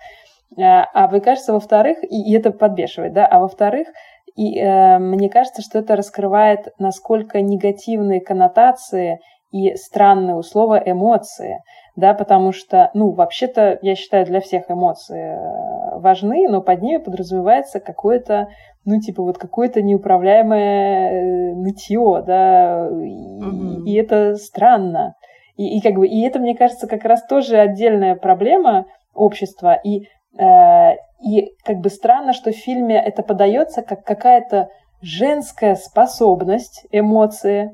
[0.58, 3.88] А, а вы, кажется, во-вторых, и, и это подбешивает, да, а во-вторых,
[4.36, 9.18] и э, мне кажется, что это раскрывает, насколько негативные коннотации
[9.50, 11.60] и странные условия эмоции,
[11.96, 16.98] да, потому что, ну, вообще-то, я считаю, для всех эмоции э, важны, но под ними
[16.98, 18.48] подразумевается какое-то,
[18.84, 23.84] ну, типа, вот какое-то неуправляемое э, нытье, да, и, mm-hmm.
[23.86, 25.14] и это странно.
[25.56, 30.02] И, и как бы, и это, мне кажется, как раз тоже отдельная проблема общества, и,
[30.38, 34.68] э, и как бы странно, что в фильме это подается как какая-то
[35.00, 37.70] женская способность, эмоции,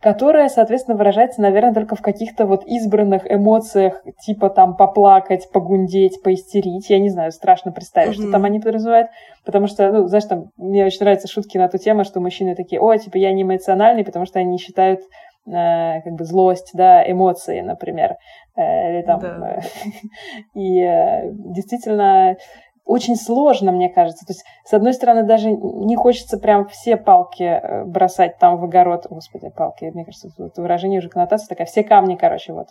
[0.00, 6.88] которая, соответственно, выражается, наверное, только в каких-то вот избранных эмоциях, типа там поплакать, погундеть, поистерить.
[6.88, 8.22] Я не знаю, страшно представить, mm-hmm.
[8.22, 9.08] что там они подразумевают.
[9.44, 12.80] Потому что, ну, знаешь, там, мне очень нравятся шутки на эту тему, что мужчины такие,
[12.80, 15.00] о, типа, я не эмоциональный, потому что они считают
[15.46, 18.16] э, как бы злость, да, эмоции, например.
[18.56, 19.20] Э, или там...
[19.20, 19.56] Да.
[19.56, 19.60] Э,
[20.58, 22.36] и э, действительно
[22.90, 24.26] очень сложно, мне кажется.
[24.26, 28.64] То есть, с одной стороны, даже не хочется прям все палки э, бросать там в
[28.64, 29.06] огород.
[29.08, 31.68] Господи, палки, мне кажется, это выражение уже коннотация такая.
[31.68, 32.66] Все камни, короче, вот.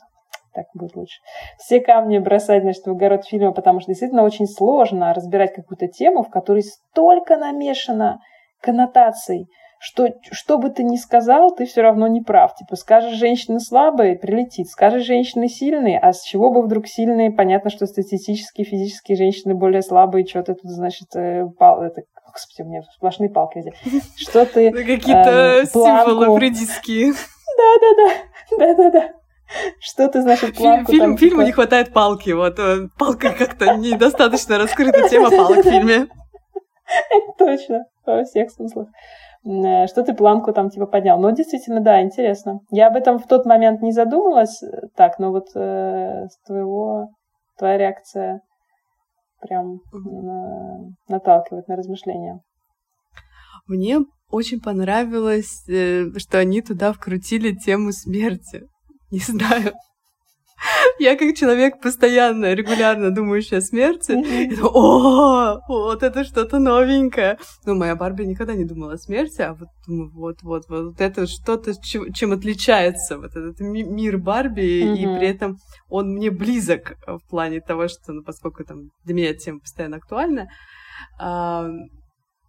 [0.54, 1.22] Так будет лучше.
[1.58, 6.24] Все камни бросать, значит, в огород фильма, потому что действительно очень сложно разбирать какую-то тему,
[6.24, 8.20] в которой столько намешано
[8.62, 9.48] коннотаций,
[9.82, 12.54] что, что бы ты ни сказал, ты все равно не прав.
[12.54, 14.68] Типа, скажешь, женщины слабые, прилетит.
[14.68, 17.32] Скажешь, женщины сильные, а с чего бы вдруг сильные?
[17.32, 20.28] Понятно, что статистически, физически женщины более слабые.
[20.28, 21.82] Что ты тут, значит, э, пал...
[21.82, 24.04] это, господи, у меня сплошные палки здесь.
[24.18, 24.70] Что ты...
[24.72, 27.14] Какие-то э, символы фридистские.
[27.14, 29.14] Да-да-да, да-да-да.
[29.80, 31.46] Что ты, значит, планку Фильм, там, фильму типа...
[31.46, 32.60] не хватает палки, вот.
[32.60, 36.08] Э, палка как-то недостаточно раскрыта тема палок в фильме.
[37.10, 38.90] Это точно, во всех смыслах.
[39.46, 41.20] Э, что ты планку там типа поднял.
[41.20, 42.60] Ну, действительно, да, интересно.
[42.72, 47.10] Я об этом в тот момент не задумалась э, так, но вот э, с твоего,
[47.58, 48.42] твоя реакция
[49.40, 52.42] прям на, наталкивает на размышления.
[53.66, 54.00] Мне
[54.30, 58.64] очень понравилось, э, что они туда вкрутили тему смерти.
[59.12, 59.74] Не знаю.
[60.98, 64.14] Я как человек постоянно, регулярно думающий о смерти,
[64.62, 67.38] о, вот это что-то новенькое.
[67.66, 71.28] Ну, моя Барби никогда не думала о смерти, а вот думаю, вот, вот, вот это
[71.28, 77.62] что-то, чем отличается вот этот мир Барби, и при этом он мне близок в плане
[77.62, 80.50] того, что, ну, поскольку там для меня тема постоянно актуальна,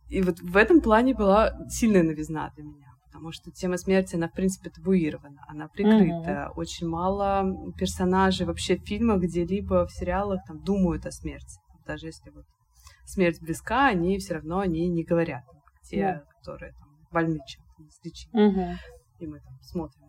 [0.09, 2.90] и вот в этом плане была сильная новизна для меня
[3.21, 6.31] потому что тема смерти, она, в принципе, табуирована, она прикрыта.
[6.31, 6.53] Mm-hmm.
[6.57, 11.61] Очень мало персонажей вообще в фильмах где-либо в сериалах там думают о смерти.
[11.87, 12.47] Даже если вот
[13.05, 15.45] смерть близка, они все равно они не говорят,
[15.83, 16.21] те, yeah.
[16.39, 18.41] которые там, больны чем-то неизлечимо.
[18.41, 18.77] Mm-hmm.
[19.19, 20.09] И мы там смотрим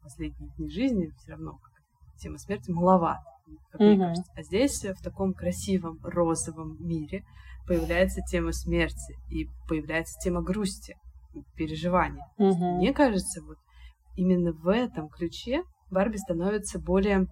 [0.00, 1.58] последние дни жизни, все равно
[2.18, 3.24] тема смерти маловато,
[3.72, 3.84] как mm-hmm.
[3.84, 4.32] мне кажется.
[4.36, 7.24] А здесь в таком красивом розовом мире
[7.66, 10.94] появляется тема смерти и появляется тема грусти
[11.56, 12.24] переживания.
[12.38, 12.76] Угу.
[12.76, 13.58] Мне кажется, вот
[14.16, 17.26] именно в этом ключе Барби становится более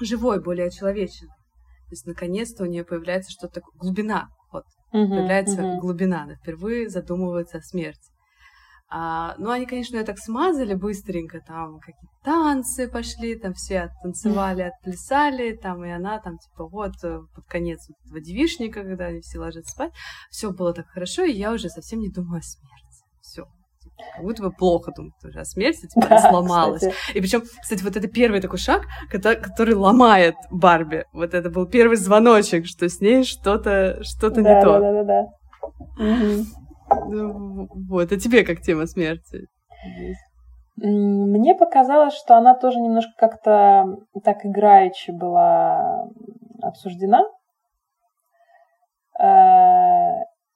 [0.00, 1.28] живой, более человечной.
[1.28, 4.28] То есть, наконец-то у нее появляется что-то глубина.
[4.52, 5.80] Вот, угу, появляется угу.
[5.80, 6.24] глубина.
[6.24, 8.10] Она впервые задумывается о смерти.
[8.90, 14.62] А, ну, они, конечно, ее так смазали быстренько, там какие-то танцы пошли, там все танцевали,
[14.62, 19.40] отплясали, там, и она там, типа, вот, э, под конец этого девишника, когда они все
[19.40, 19.92] ложатся спать,
[20.30, 22.87] все было так хорошо, и я уже совсем не думаю о смерти.
[24.14, 26.82] Как будто бы плохо думаю уже о смерти, типа, она сломалась.
[26.82, 27.16] Кстати.
[27.16, 31.04] И причем, кстати, вот это первый такой шаг, который ломает Барби.
[31.12, 34.78] Вот это был первый звоночек, что с ней что-то что да, не то.
[34.78, 35.26] Да, да, да, да.
[35.98, 37.68] Угу.
[37.88, 39.46] Вот, а тебе как тема смерти?
[40.76, 46.08] Мне показалось, что она тоже немножко как-то так играючи была
[46.62, 47.24] обсуждена.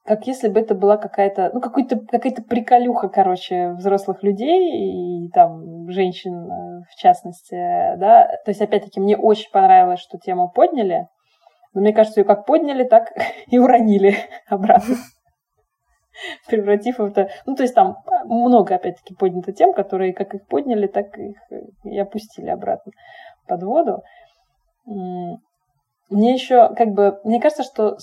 [0.05, 5.89] Как если бы это была какая-то, ну, какой-то, какая-то приколюха, короче, взрослых людей и там
[5.89, 8.27] женщин э, в частности, да.
[8.43, 11.07] То есть, опять-таки, мне очень понравилось, что тему подняли,
[11.73, 13.13] но мне кажется, ее как подняли, так
[13.47, 14.17] и уронили
[14.49, 14.95] обратно.
[16.49, 17.29] превратив это...
[17.45, 21.37] Ну, то есть там много, опять-таки, поднято тем, которые как их подняли, так их
[21.85, 22.91] и опустили обратно
[23.47, 24.03] под воду.
[24.85, 27.97] Мне еще, как бы, мне кажется, что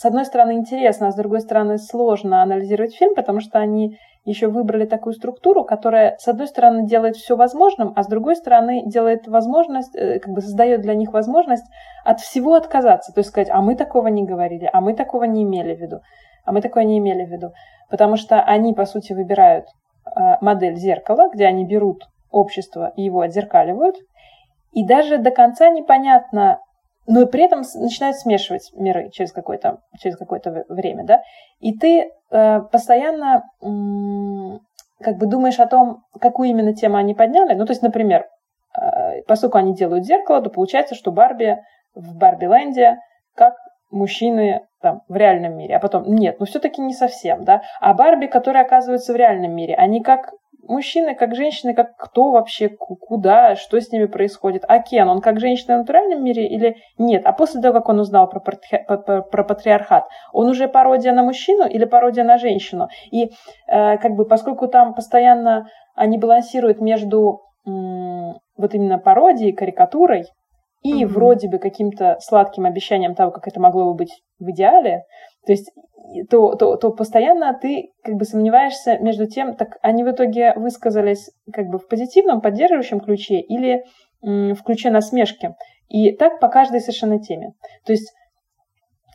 [0.00, 4.48] с одной стороны интересно, а с другой стороны сложно анализировать фильм, потому что они еще
[4.48, 9.28] выбрали такую структуру, которая, с одной стороны, делает все возможным, а с другой стороны, делает
[9.28, 11.66] возможность, э, как бы создает для них возможность
[12.02, 13.12] от всего отказаться.
[13.12, 16.00] То есть сказать, а мы такого не говорили, а мы такого не имели в виду.
[16.46, 17.50] А мы такое не имели в виду.
[17.90, 23.20] Потому что они, по сути, выбирают э, модель зеркала, где они берут общество и его
[23.20, 23.96] отзеркаливают.
[24.72, 26.60] И даже до конца непонятно,
[27.10, 31.22] но при этом начинают смешивать миры через какое-то, через какое-то время, да,
[31.58, 34.60] и ты э, постоянно м-
[35.00, 37.54] как бы думаешь о том, какую именно тему они подняли.
[37.54, 38.26] Ну, то есть, например,
[38.80, 41.58] э, поскольку они делают зеркало, то получается, что Барби
[41.96, 42.98] в Барби-ленде
[43.34, 43.54] как
[43.90, 48.26] мужчины там, в реальном мире, а потом, нет, ну все-таки не совсем, да, а Барби,
[48.26, 50.32] которые оказываются в реальном мире, они как
[50.70, 54.64] мужчины, как женщины, как кто вообще, куда, что с ними происходит.
[54.68, 57.26] А Кен, он как женщина в натуральном мире или нет?
[57.26, 61.68] А после того, как он узнал про, про, про патриархат, он уже пародия на мужчину
[61.68, 62.88] или пародия на женщину?
[63.10, 63.24] И
[63.66, 70.24] э, как бы поскольку там постоянно они балансируют между э, вот именно пародией, карикатурой,
[70.82, 71.08] и mm-hmm.
[71.08, 75.04] вроде бы каким-то сладким обещанием того, как это могло бы быть в идеале,
[75.46, 75.70] то есть
[76.28, 81.30] то, то, то постоянно ты как бы сомневаешься между тем, так они в итоге высказались
[81.52, 83.84] как бы в позитивном, поддерживающем ключе или
[84.24, 85.54] м, в ключе насмешки.
[85.88, 87.52] И так по каждой совершенно теме.
[87.84, 88.12] То есть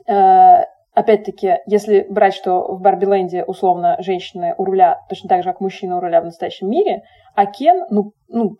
[0.07, 5.61] э, опять-таки, если брать, что в Барби-ленде условно женщины у руля точно так же, как
[5.61, 7.03] мужчины у руля в настоящем мире,
[7.35, 8.57] а Кен, ну, ну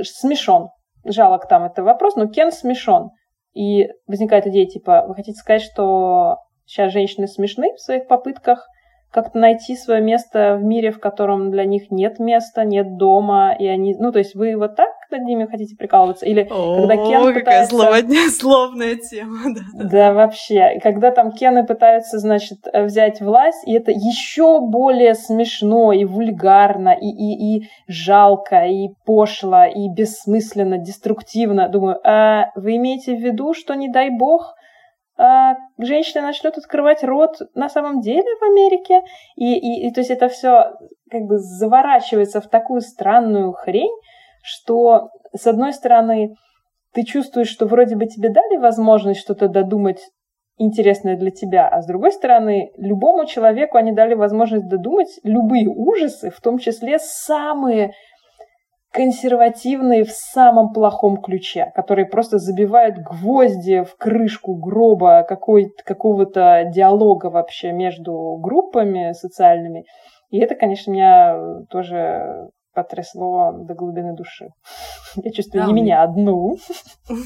[0.00, 0.70] смешон
[1.04, 3.10] жалок там это вопрос, но Кен смешон.
[3.54, 8.66] И возникает идея, типа, вы хотите сказать, что сейчас женщины смешны в своих попытках
[9.12, 13.66] как-то найти свое место в мире, в котором для них нет места, нет дома, и
[13.66, 16.24] они, ну, то есть вы вот так над ними хотите прикалываться?
[16.24, 17.76] Или О, когда Кен какая пытается...
[17.76, 19.88] словодня, словная тема, да, да.
[19.88, 20.80] Да, вообще.
[20.82, 27.06] Когда там Кены пытаются, значит, взять власть, и это еще более смешно и вульгарно, и,
[27.06, 31.68] и, и жалко, и пошло, и бессмысленно, деструктивно.
[31.68, 34.54] Думаю, а вы имеете в виду, что, не дай бог,
[35.18, 39.02] а, женщина начнет открывать рот на самом деле в Америке,
[39.36, 40.72] и, и, и то есть это все
[41.10, 43.94] как бы заворачивается в такую странную хрень,
[44.42, 46.34] что с одной стороны
[46.94, 50.00] ты чувствуешь, что вроде бы тебе дали возможность что-то додумать
[50.58, 56.30] интересное для тебя, а с другой стороны, любому человеку они дали возможность додумать любые ужасы,
[56.30, 57.92] в том числе самые
[58.92, 67.72] консервативные в самом плохом ключе, которые просто забивают гвозди в крышку гроба какого-то диалога вообще
[67.72, 69.84] между группами социальными.
[70.30, 74.48] И это, конечно, меня тоже потрясло до глубины души.
[75.16, 76.56] Я чувствую да, не меня одну.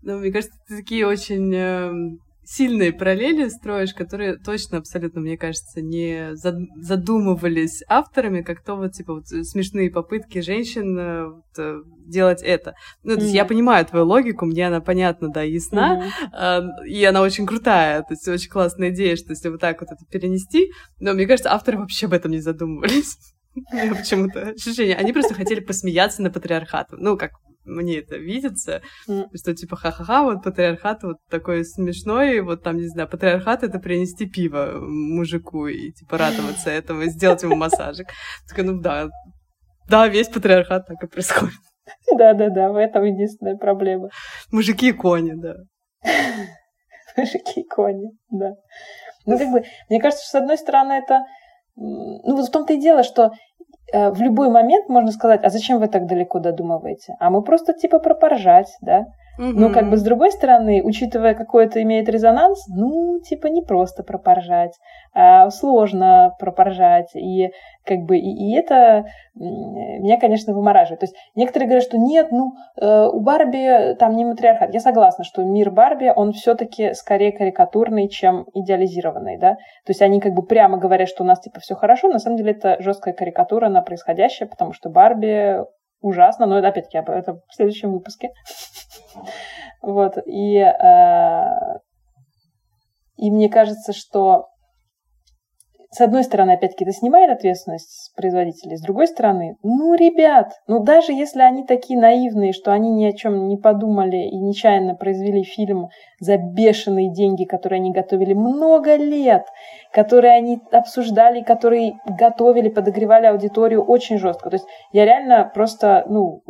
[0.00, 2.20] Ну, мне кажется, ты такие очень эм,
[2.50, 9.16] сильные параллели строишь, которые точно абсолютно, мне кажется, не задумывались авторами, как то вот, типа,
[9.16, 12.74] вот смешные попытки женщин э, вот, э, делать это.
[13.02, 13.36] Ну, то есть mm-hmm.
[13.36, 16.86] я понимаю твою логику, мне она понятна, да, ясна, mm-hmm.
[16.86, 20.04] и она очень крутая, то есть очень классная идея, что если вот так вот это
[20.10, 23.18] перенести, но мне кажется, авторы вообще об этом не задумывались.
[23.70, 24.96] Почему-то ощущение.
[24.96, 26.88] Они просто хотели посмеяться на патриархат.
[26.92, 27.32] Ну, как
[27.68, 29.28] мне это видится, mm.
[29.34, 34.26] что типа ха-ха-ха, вот патриархат вот такой смешной, вот там, не знаю, патриархат это принести
[34.26, 38.08] пиво мужику и типа радоваться этому, сделать ему массажик.
[38.48, 39.08] Так, ну да,
[39.88, 41.54] да, весь патриархат так и происходит.
[42.16, 44.10] Да-да-да, в этом единственная проблема.
[44.50, 45.54] Мужики и кони, да.
[47.16, 48.52] Мужики и кони, да.
[49.26, 51.24] Ну, как бы, мне кажется, что, с одной стороны, это
[51.78, 53.30] ну вот в том-то и дело, что
[53.92, 57.14] в любой момент можно сказать, а зачем вы так далеко додумываете?
[57.20, 59.06] А мы просто типа пропоржать, да?
[59.38, 59.52] Угу.
[59.54, 64.02] Ну, как бы с другой стороны, учитывая, какой это имеет резонанс, ну, типа не просто
[64.02, 64.72] пропоржать,
[65.14, 67.14] а сложно пропоржать.
[67.14, 67.50] И
[67.84, 69.04] как бы и, и это
[69.36, 71.00] меня, конечно, вымораживает.
[71.00, 74.74] То есть некоторые говорят, что нет, ну, э, у Барби там не матриархат.
[74.74, 79.54] Я согласна, что мир Барби, он все-таки скорее карикатурный, чем идеализированный, да.
[79.54, 82.36] То есть они как бы прямо говорят, что у нас типа все хорошо, на самом
[82.36, 85.58] деле это жесткая карикатура на происходящее, потому что Барби
[86.00, 88.30] ужасно, но это опять-таки это в следующем выпуске.
[89.80, 91.44] Вот, и, э,
[93.16, 94.48] и мне кажется, что
[95.90, 100.80] с одной стороны, опять-таки, это снимает ответственность с производителей, с другой стороны, ну, ребят, ну,
[100.80, 105.42] даже если они такие наивные, что они ни о чем не подумали и нечаянно произвели
[105.44, 105.88] фильм
[106.20, 109.46] за бешеные деньги, которые они готовили много лет,
[109.90, 114.50] которые они обсуждали, которые готовили, подогревали аудиторию очень жестко.
[114.50, 116.42] То есть я реально просто, ну,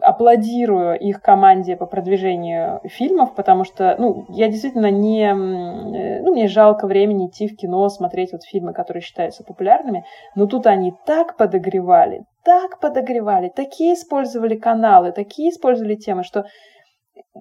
[0.00, 5.24] аплодирую их команде по продвижению фильмов, потому что, ну, я действительно не...
[5.26, 10.04] Э, ну, мне жалко времени идти в кино, смотреть вот фильмы, которые считаются популярными,
[10.36, 16.46] но тут они так подогревали, так подогревали, такие использовали каналы, такие использовали темы, что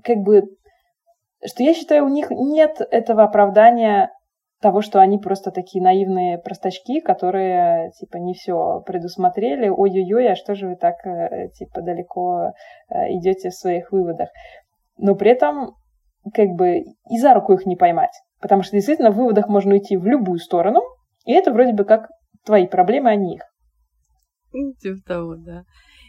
[0.04, 0.44] как бы
[1.44, 4.12] что я считаю, у них нет этого оправдания
[4.62, 9.70] того, что они просто такие наивные простачки, которые, типа, не все предусмотрели.
[9.70, 12.52] Ой-ой-ой, а что же вы так, э, типа, далеко
[12.90, 14.30] э, идете в своих выводах?
[14.98, 15.76] Но при этом,
[16.34, 18.12] как бы, и за руку их не поймать.
[18.40, 20.82] Потому что, действительно, в выводах можно уйти в любую сторону,
[21.26, 22.08] и это вроде бы как
[22.46, 23.44] твои проблемы, а не их.
[24.80, 25.64] Типа того, да.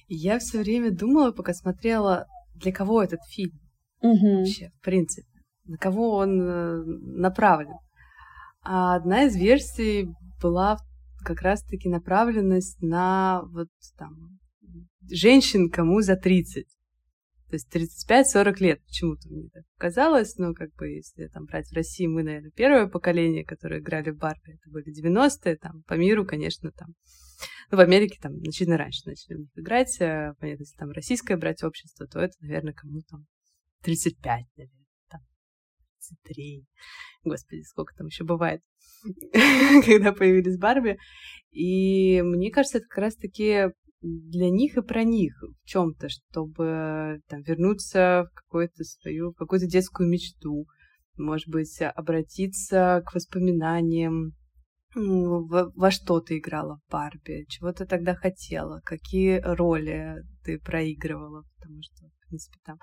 [0.08, 3.58] И я все время думала, пока смотрела, для кого этот фильм
[4.02, 4.38] угу.
[4.38, 5.28] вообще, в принципе,
[5.64, 7.76] на кого он э, направлен.
[8.62, 10.08] А одна из версий
[10.40, 10.78] была
[11.24, 14.38] как раз-таки направленность на вот там
[15.10, 16.66] женщин, кому за 30.
[17.48, 21.74] То есть 35-40 лет почему-то мне так казалось, но как бы если там брать в
[21.74, 26.24] России, мы, наверное, первое поколение, которое играли в Барби, это были 90-е, там по миру,
[26.24, 26.94] конечно, там
[27.70, 30.00] ну, в Америке там значительно раньше начали играть.
[30.00, 33.26] А, понятно, если там российское брать общество, то это, наверное, кому там
[33.82, 34.81] 35, наверное,
[36.08, 36.64] там 33
[37.24, 38.62] господи, сколько там еще бывает,
[39.86, 40.98] когда появились Барби.
[41.50, 47.42] И мне кажется, это как раз-таки для них и про них в чем-то, чтобы там,
[47.42, 50.66] вернуться в какую-то свою, какую-то детскую мечту,
[51.16, 54.32] может быть, обратиться к воспоминаниям,
[54.94, 61.44] во, во что ты играла в Барби, чего ты тогда хотела, какие роли ты проигрывала,
[61.56, 62.78] потому что принципе, там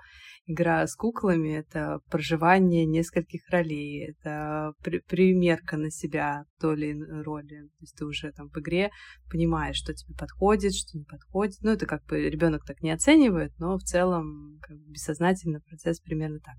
[0.46, 7.68] игра с куклами— это проживание нескольких ролей, это при примерка на себя или иной роли.
[7.78, 8.90] То есть ты уже там в игре
[9.30, 11.56] понимаешь, что тебе подходит, что не подходит.
[11.62, 16.00] Ну, это как бы ребенок так не оценивает, но в целом как бы бессознательно процесс
[16.00, 16.56] примерно так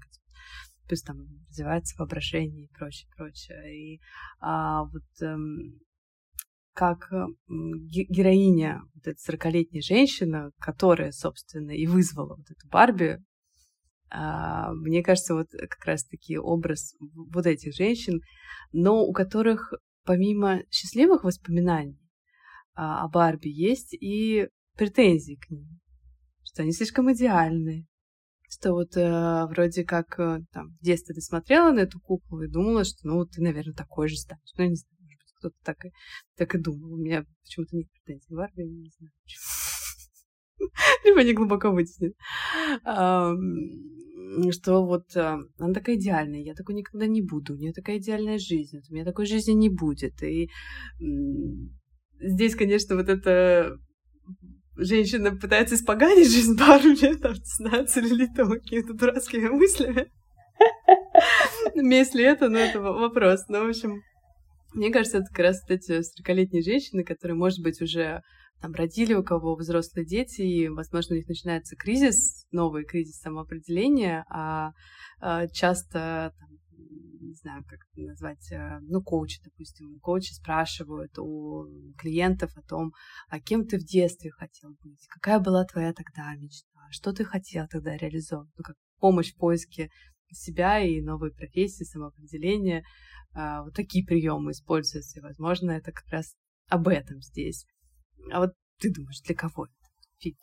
[0.87, 3.77] плюс там развивается воображение и прочее, прочее.
[3.77, 4.01] И
[4.41, 5.79] а, вот эм,
[6.73, 7.11] как
[7.49, 13.19] героиня, вот эта 40-летняя женщина, которая, собственно, и вызвала вот эту Барби,
[14.09, 18.21] а, мне кажется, вот как раз-таки образ вот этих женщин,
[18.73, 21.99] но у которых помимо счастливых воспоминаний
[22.73, 25.79] а, о Барби есть и претензии к ним,
[26.43, 27.87] что они слишком идеальны,
[28.49, 32.49] что вот э, вроде как э, там в детстве ты смотрела на эту куклу и
[32.49, 34.41] думала, что ну ты, наверное, такой же станешь.
[34.57, 35.00] Ну, не знаю,
[35.41, 35.77] кто-то так
[36.37, 36.93] так и думал.
[36.93, 40.69] У меня почему-то нет претензий в армии, не знаю почему.
[41.05, 42.15] Либо не глубоко вытеснит.
[44.51, 48.37] Что вот а, она такая идеальная, я такой никогда не буду, у нее такая идеальная
[48.37, 50.23] жизнь, у меня такой жизни не будет.
[50.23, 50.49] И
[52.19, 53.77] здесь, конечно, вот эта
[54.77, 60.09] женщина пытается испоганить жизнь Барби, там, не знаю, целлюлитом, какими-то дурацкими мыслями.
[61.75, 63.45] Месть ли это, ну, это вопрос.
[63.47, 64.01] Ну, в общем,
[64.73, 68.21] мне кажется, это как раз эти 40-летние женщины, которые, может быть, уже
[68.61, 74.23] там родили, у кого взрослые дети, и, возможно, у них начинается кризис, новый кризис самоопределения,
[74.29, 74.71] а,
[75.19, 76.49] а часто там,
[77.21, 79.99] не знаю, как это назвать, э, ну, коучи, допустим.
[80.01, 81.65] Коучи спрашивают у
[81.97, 82.91] клиентов о том,
[83.29, 87.67] а кем ты в детстве хотел быть, какая была твоя тогда мечта, что ты хотел
[87.67, 89.89] тогда реализовать, ну, как помощь в поиске
[90.33, 92.83] себя и новой профессии, самоопределения.
[93.33, 96.35] А, вот такие приемы используются, и, возможно, это как раз
[96.69, 97.65] об этом здесь.
[98.31, 99.73] А вот ты думаешь, для кого это
[100.19, 100.37] фильм?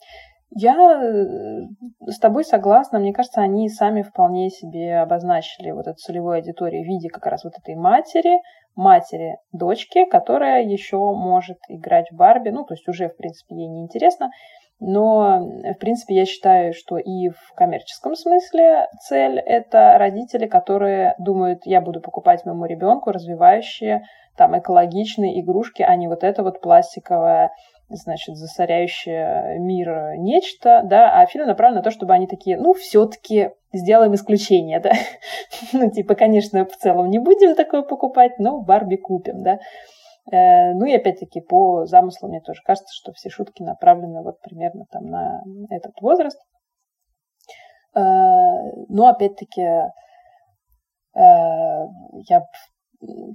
[0.51, 1.67] Я э,
[2.07, 2.97] с тобой согласна.
[2.99, 7.43] Мне кажется, они сами вполне себе обозначили вот эту целевую аудиторию в виде как раз
[7.43, 8.39] вот этой матери,
[8.75, 12.49] матери дочки, которая еще может играть в Барби.
[12.49, 14.31] Ну, то есть уже, в принципе, ей не интересно.
[14.79, 21.65] Но, в принципе, я считаю, что и в коммерческом смысле цель— это родители, которые думают,
[21.65, 24.03] я буду покупать моему ребенку развивающие
[24.37, 27.51] там экологичные игрушки, а не вот это вот пластиковое
[27.89, 33.49] значит, засоряющее мир нечто, да, а фильм направлен на то, чтобы они такие, ну, все-таки
[33.73, 34.91] сделаем исключение, да.
[35.73, 39.59] ну, типа, конечно, в целом не будем такое покупать, но Барби купим, да.
[40.31, 44.85] Э, ну и опять-таки по замыслу мне тоже кажется, что все шутки направлены вот примерно
[44.91, 46.39] там на этот возраст.
[47.95, 48.01] Э,
[48.89, 49.91] но опять-таки э,
[51.15, 52.45] я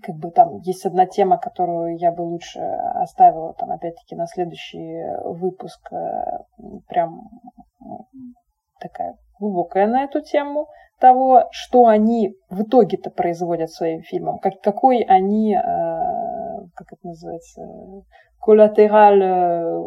[0.03, 5.03] как бы там есть одна тема, которую я бы лучше оставила там опять-таки на следующий
[5.25, 5.91] выпуск,
[6.87, 7.31] прям
[8.79, 10.69] такая глубокая на эту тему
[11.01, 15.57] того, что они в итоге-то производят своим фильмом, как, какой они
[16.75, 17.63] как это называется,
[18.41, 19.83] коллатераль, э,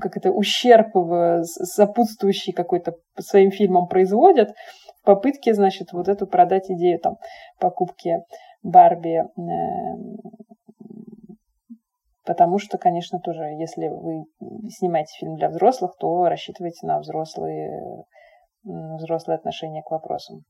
[0.00, 0.88] как это, ущерб
[1.44, 4.50] сопутствующий какой-то своим фильмам производят,
[5.02, 7.18] в попытке, значит, вот эту продать идею там
[7.58, 8.24] покупки
[8.62, 9.20] Барби.
[9.20, 9.24] Э,
[12.24, 14.24] потому что, конечно, тоже, если вы
[14.70, 18.04] снимаете фильм для взрослых, то рассчитывайте на взрослые,
[18.64, 20.44] взрослые отношения к вопросам.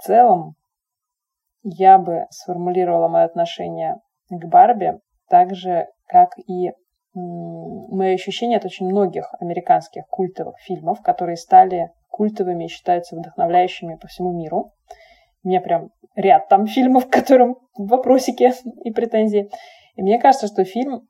[0.00, 0.54] В целом,
[1.62, 4.98] я бы сформулировала мое отношение к Барби
[5.28, 6.72] так же, как и
[7.12, 14.08] мои ощущения от очень многих американских культовых фильмов, которые стали культовыми и считаются вдохновляющими по
[14.08, 14.72] всему миру.
[15.44, 18.52] У меня прям ряд там фильмов, к которым вопросики
[18.84, 19.50] и претензии.
[19.96, 21.08] И мне кажется, что фильм,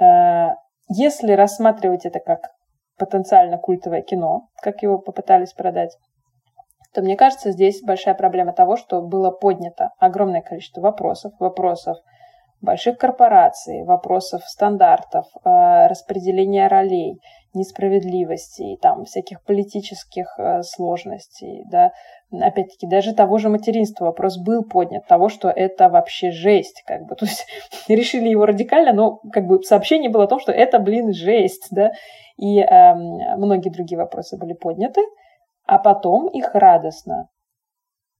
[0.00, 0.48] э,
[0.88, 2.50] если рассматривать это как
[2.98, 5.96] потенциально культовое кино, как его попытались продать,
[6.94, 11.98] то мне кажется, здесь большая проблема того, что было поднято огромное количество вопросов, вопросов
[12.60, 17.20] больших корпораций, вопросов стандартов, э, распределения ролей,
[17.54, 21.92] несправедливостей, там, всяких политических э, сложностей, да,
[22.30, 27.14] опять-таки, даже того же материнства вопрос был поднят, того, что это вообще жесть, как бы,
[27.16, 27.46] то есть
[27.88, 31.92] решили его радикально, но как бы сообщение было о том, что это, блин, жесть, да,
[32.36, 35.00] и э, многие другие вопросы были подняты,
[35.70, 37.28] а потом их радостно.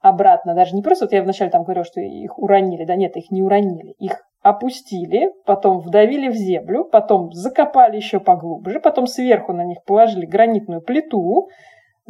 [0.00, 3.32] Обратно, даже не просто, вот я вначале там говорила, что их уронили, да нет, их
[3.32, 9.64] не уронили, их опустили, потом вдавили в землю, потом закопали еще поглубже, потом сверху на
[9.64, 11.48] них положили гранитную плиту,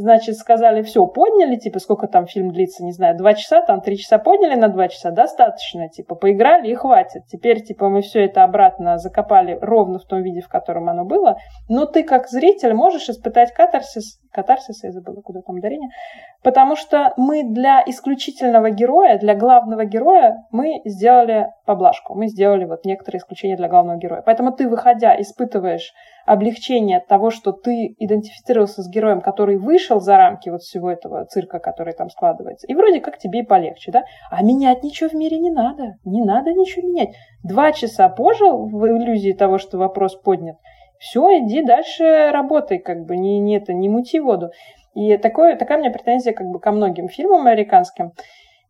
[0.01, 3.98] значит, сказали, все, подняли, типа, сколько там фильм длится, не знаю, два часа, там три
[3.98, 7.22] часа подняли на два часа, достаточно, типа, поиграли и хватит.
[7.26, 11.36] Теперь, типа, мы все это обратно закопали ровно в том виде, в котором оно было,
[11.68, 15.90] но ты, как зритель, можешь испытать катарсис, катарсис, я забыла, куда там ударение,
[16.42, 22.84] потому что мы для исключительного героя, для главного героя, мы сделали поблажку, мы сделали вот
[22.84, 24.22] некоторые исключения для главного героя.
[24.24, 25.92] Поэтому ты, выходя, испытываешь
[26.26, 29.57] облегчение от того, что ты идентифицировался с героем, который
[29.91, 32.66] вышел за рамки вот всего этого цирка, который там складывается.
[32.66, 34.05] И вроде как тебе и полегче, да?
[34.30, 35.97] А менять ничего в мире не надо.
[36.05, 37.11] Не надо ничего менять.
[37.43, 40.57] Два часа пожил в иллюзии того, что вопрос поднят.
[40.99, 44.51] Все, иди дальше работай, как бы не, не это, не мути воду.
[44.95, 48.12] И такое, такая у меня претензия как бы ко многим фильмам американским.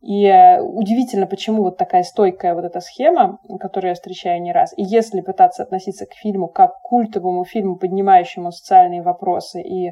[0.01, 4.73] И э, удивительно, почему вот такая стойкая вот эта схема, которую я встречаю не раз.
[4.75, 9.91] И если пытаться относиться к фильму как к культовому фильму, поднимающему социальные вопросы и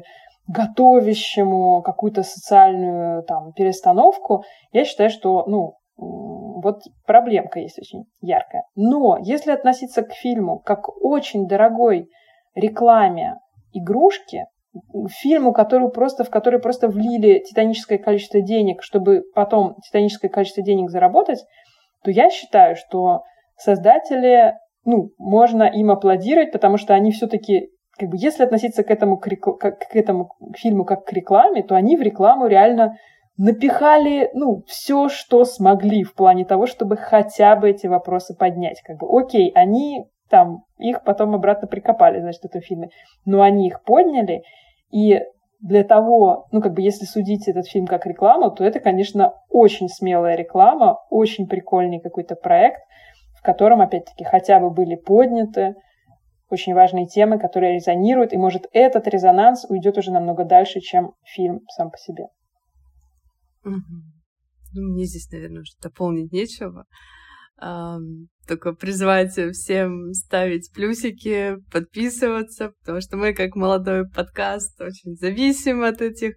[0.50, 8.64] готовящему какую-то социальную там перестановку, я считаю, что, ну, вот проблемка есть очень яркая.
[8.74, 12.08] Но если относиться к фильму как очень дорогой
[12.54, 13.36] рекламе
[13.72, 14.46] игрушки,
[15.08, 20.90] фильму, которую просто, в который просто влили титаническое количество денег, чтобы потом титаническое количество денег
[20.90, 21.40] заработать,
[22.04, 23.22] то я считаю, что
[23.56, 27.70] создатели, ну, можно им аплодировать, потому что они все-таки,
[28.00, 31.98] как бы, если относиться к этому, к, к, этому фильму как к рекламе, то они
[31.98, 32.96] в рекламу реально
[33.36, 38.80] напихали, ну, все, что смогли в плане того, чтобы хотя бы эти вопросы поднять.
[38.82, 42.88] Как бы, окей, они там их потом обратно прикопали, значит, в этом фильме.
[43.26, 44.44] Но они их подняли,
[44.90, 45.20] и
[45.60, 49.90] для того, ну, как бы, если судить этот фильм как рекламу, то это, конечно, очень
[49.90, 52.80] смелая реклама, очень прикольный какой-то проект,
[53.38, 55.74] в котором, опять-таки, хотя бы были подняты
[56.50, 61.60] очень важные темы, которые резонируют, и, может, этот резонанс уйдет уже намного дальше, чем фильм
[61.76, 62.24] сам по себе.
[63.62, 66.86] Ну, мне здесь, наверное, уже дополнить нечего.
[68.50, 76.00] только призвать всем ставить плюсики, подписываться, потому что мы, как молодой подкаст, очень зависим от
[76.00, 76.34] этих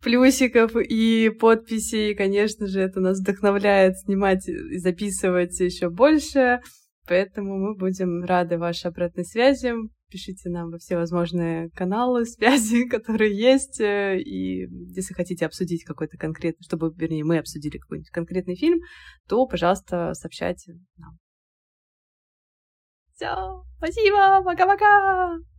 [0.00, 2.10] плюсиков и подписей.
[2.10, 6.60] И, конечно же, это нас вдохновляет снимать и записывать еще больше.
[7.06, 9.72] Поэтому мы будем рады вашей обратной связи.
[10.08, 13.80] Пишите нам во все возможные каналы связи, которые есть.
[13.80, 18.78] Э, и если хотите обсудить какой-то конкретный, чтобы, вернее, мы обсудили какой-нибудь конкретный фильм,
[19.28, 21.18] то, пожалуйста, сообщайте нам.
[23.14, 25.51] Все, спасибо, пока-пока!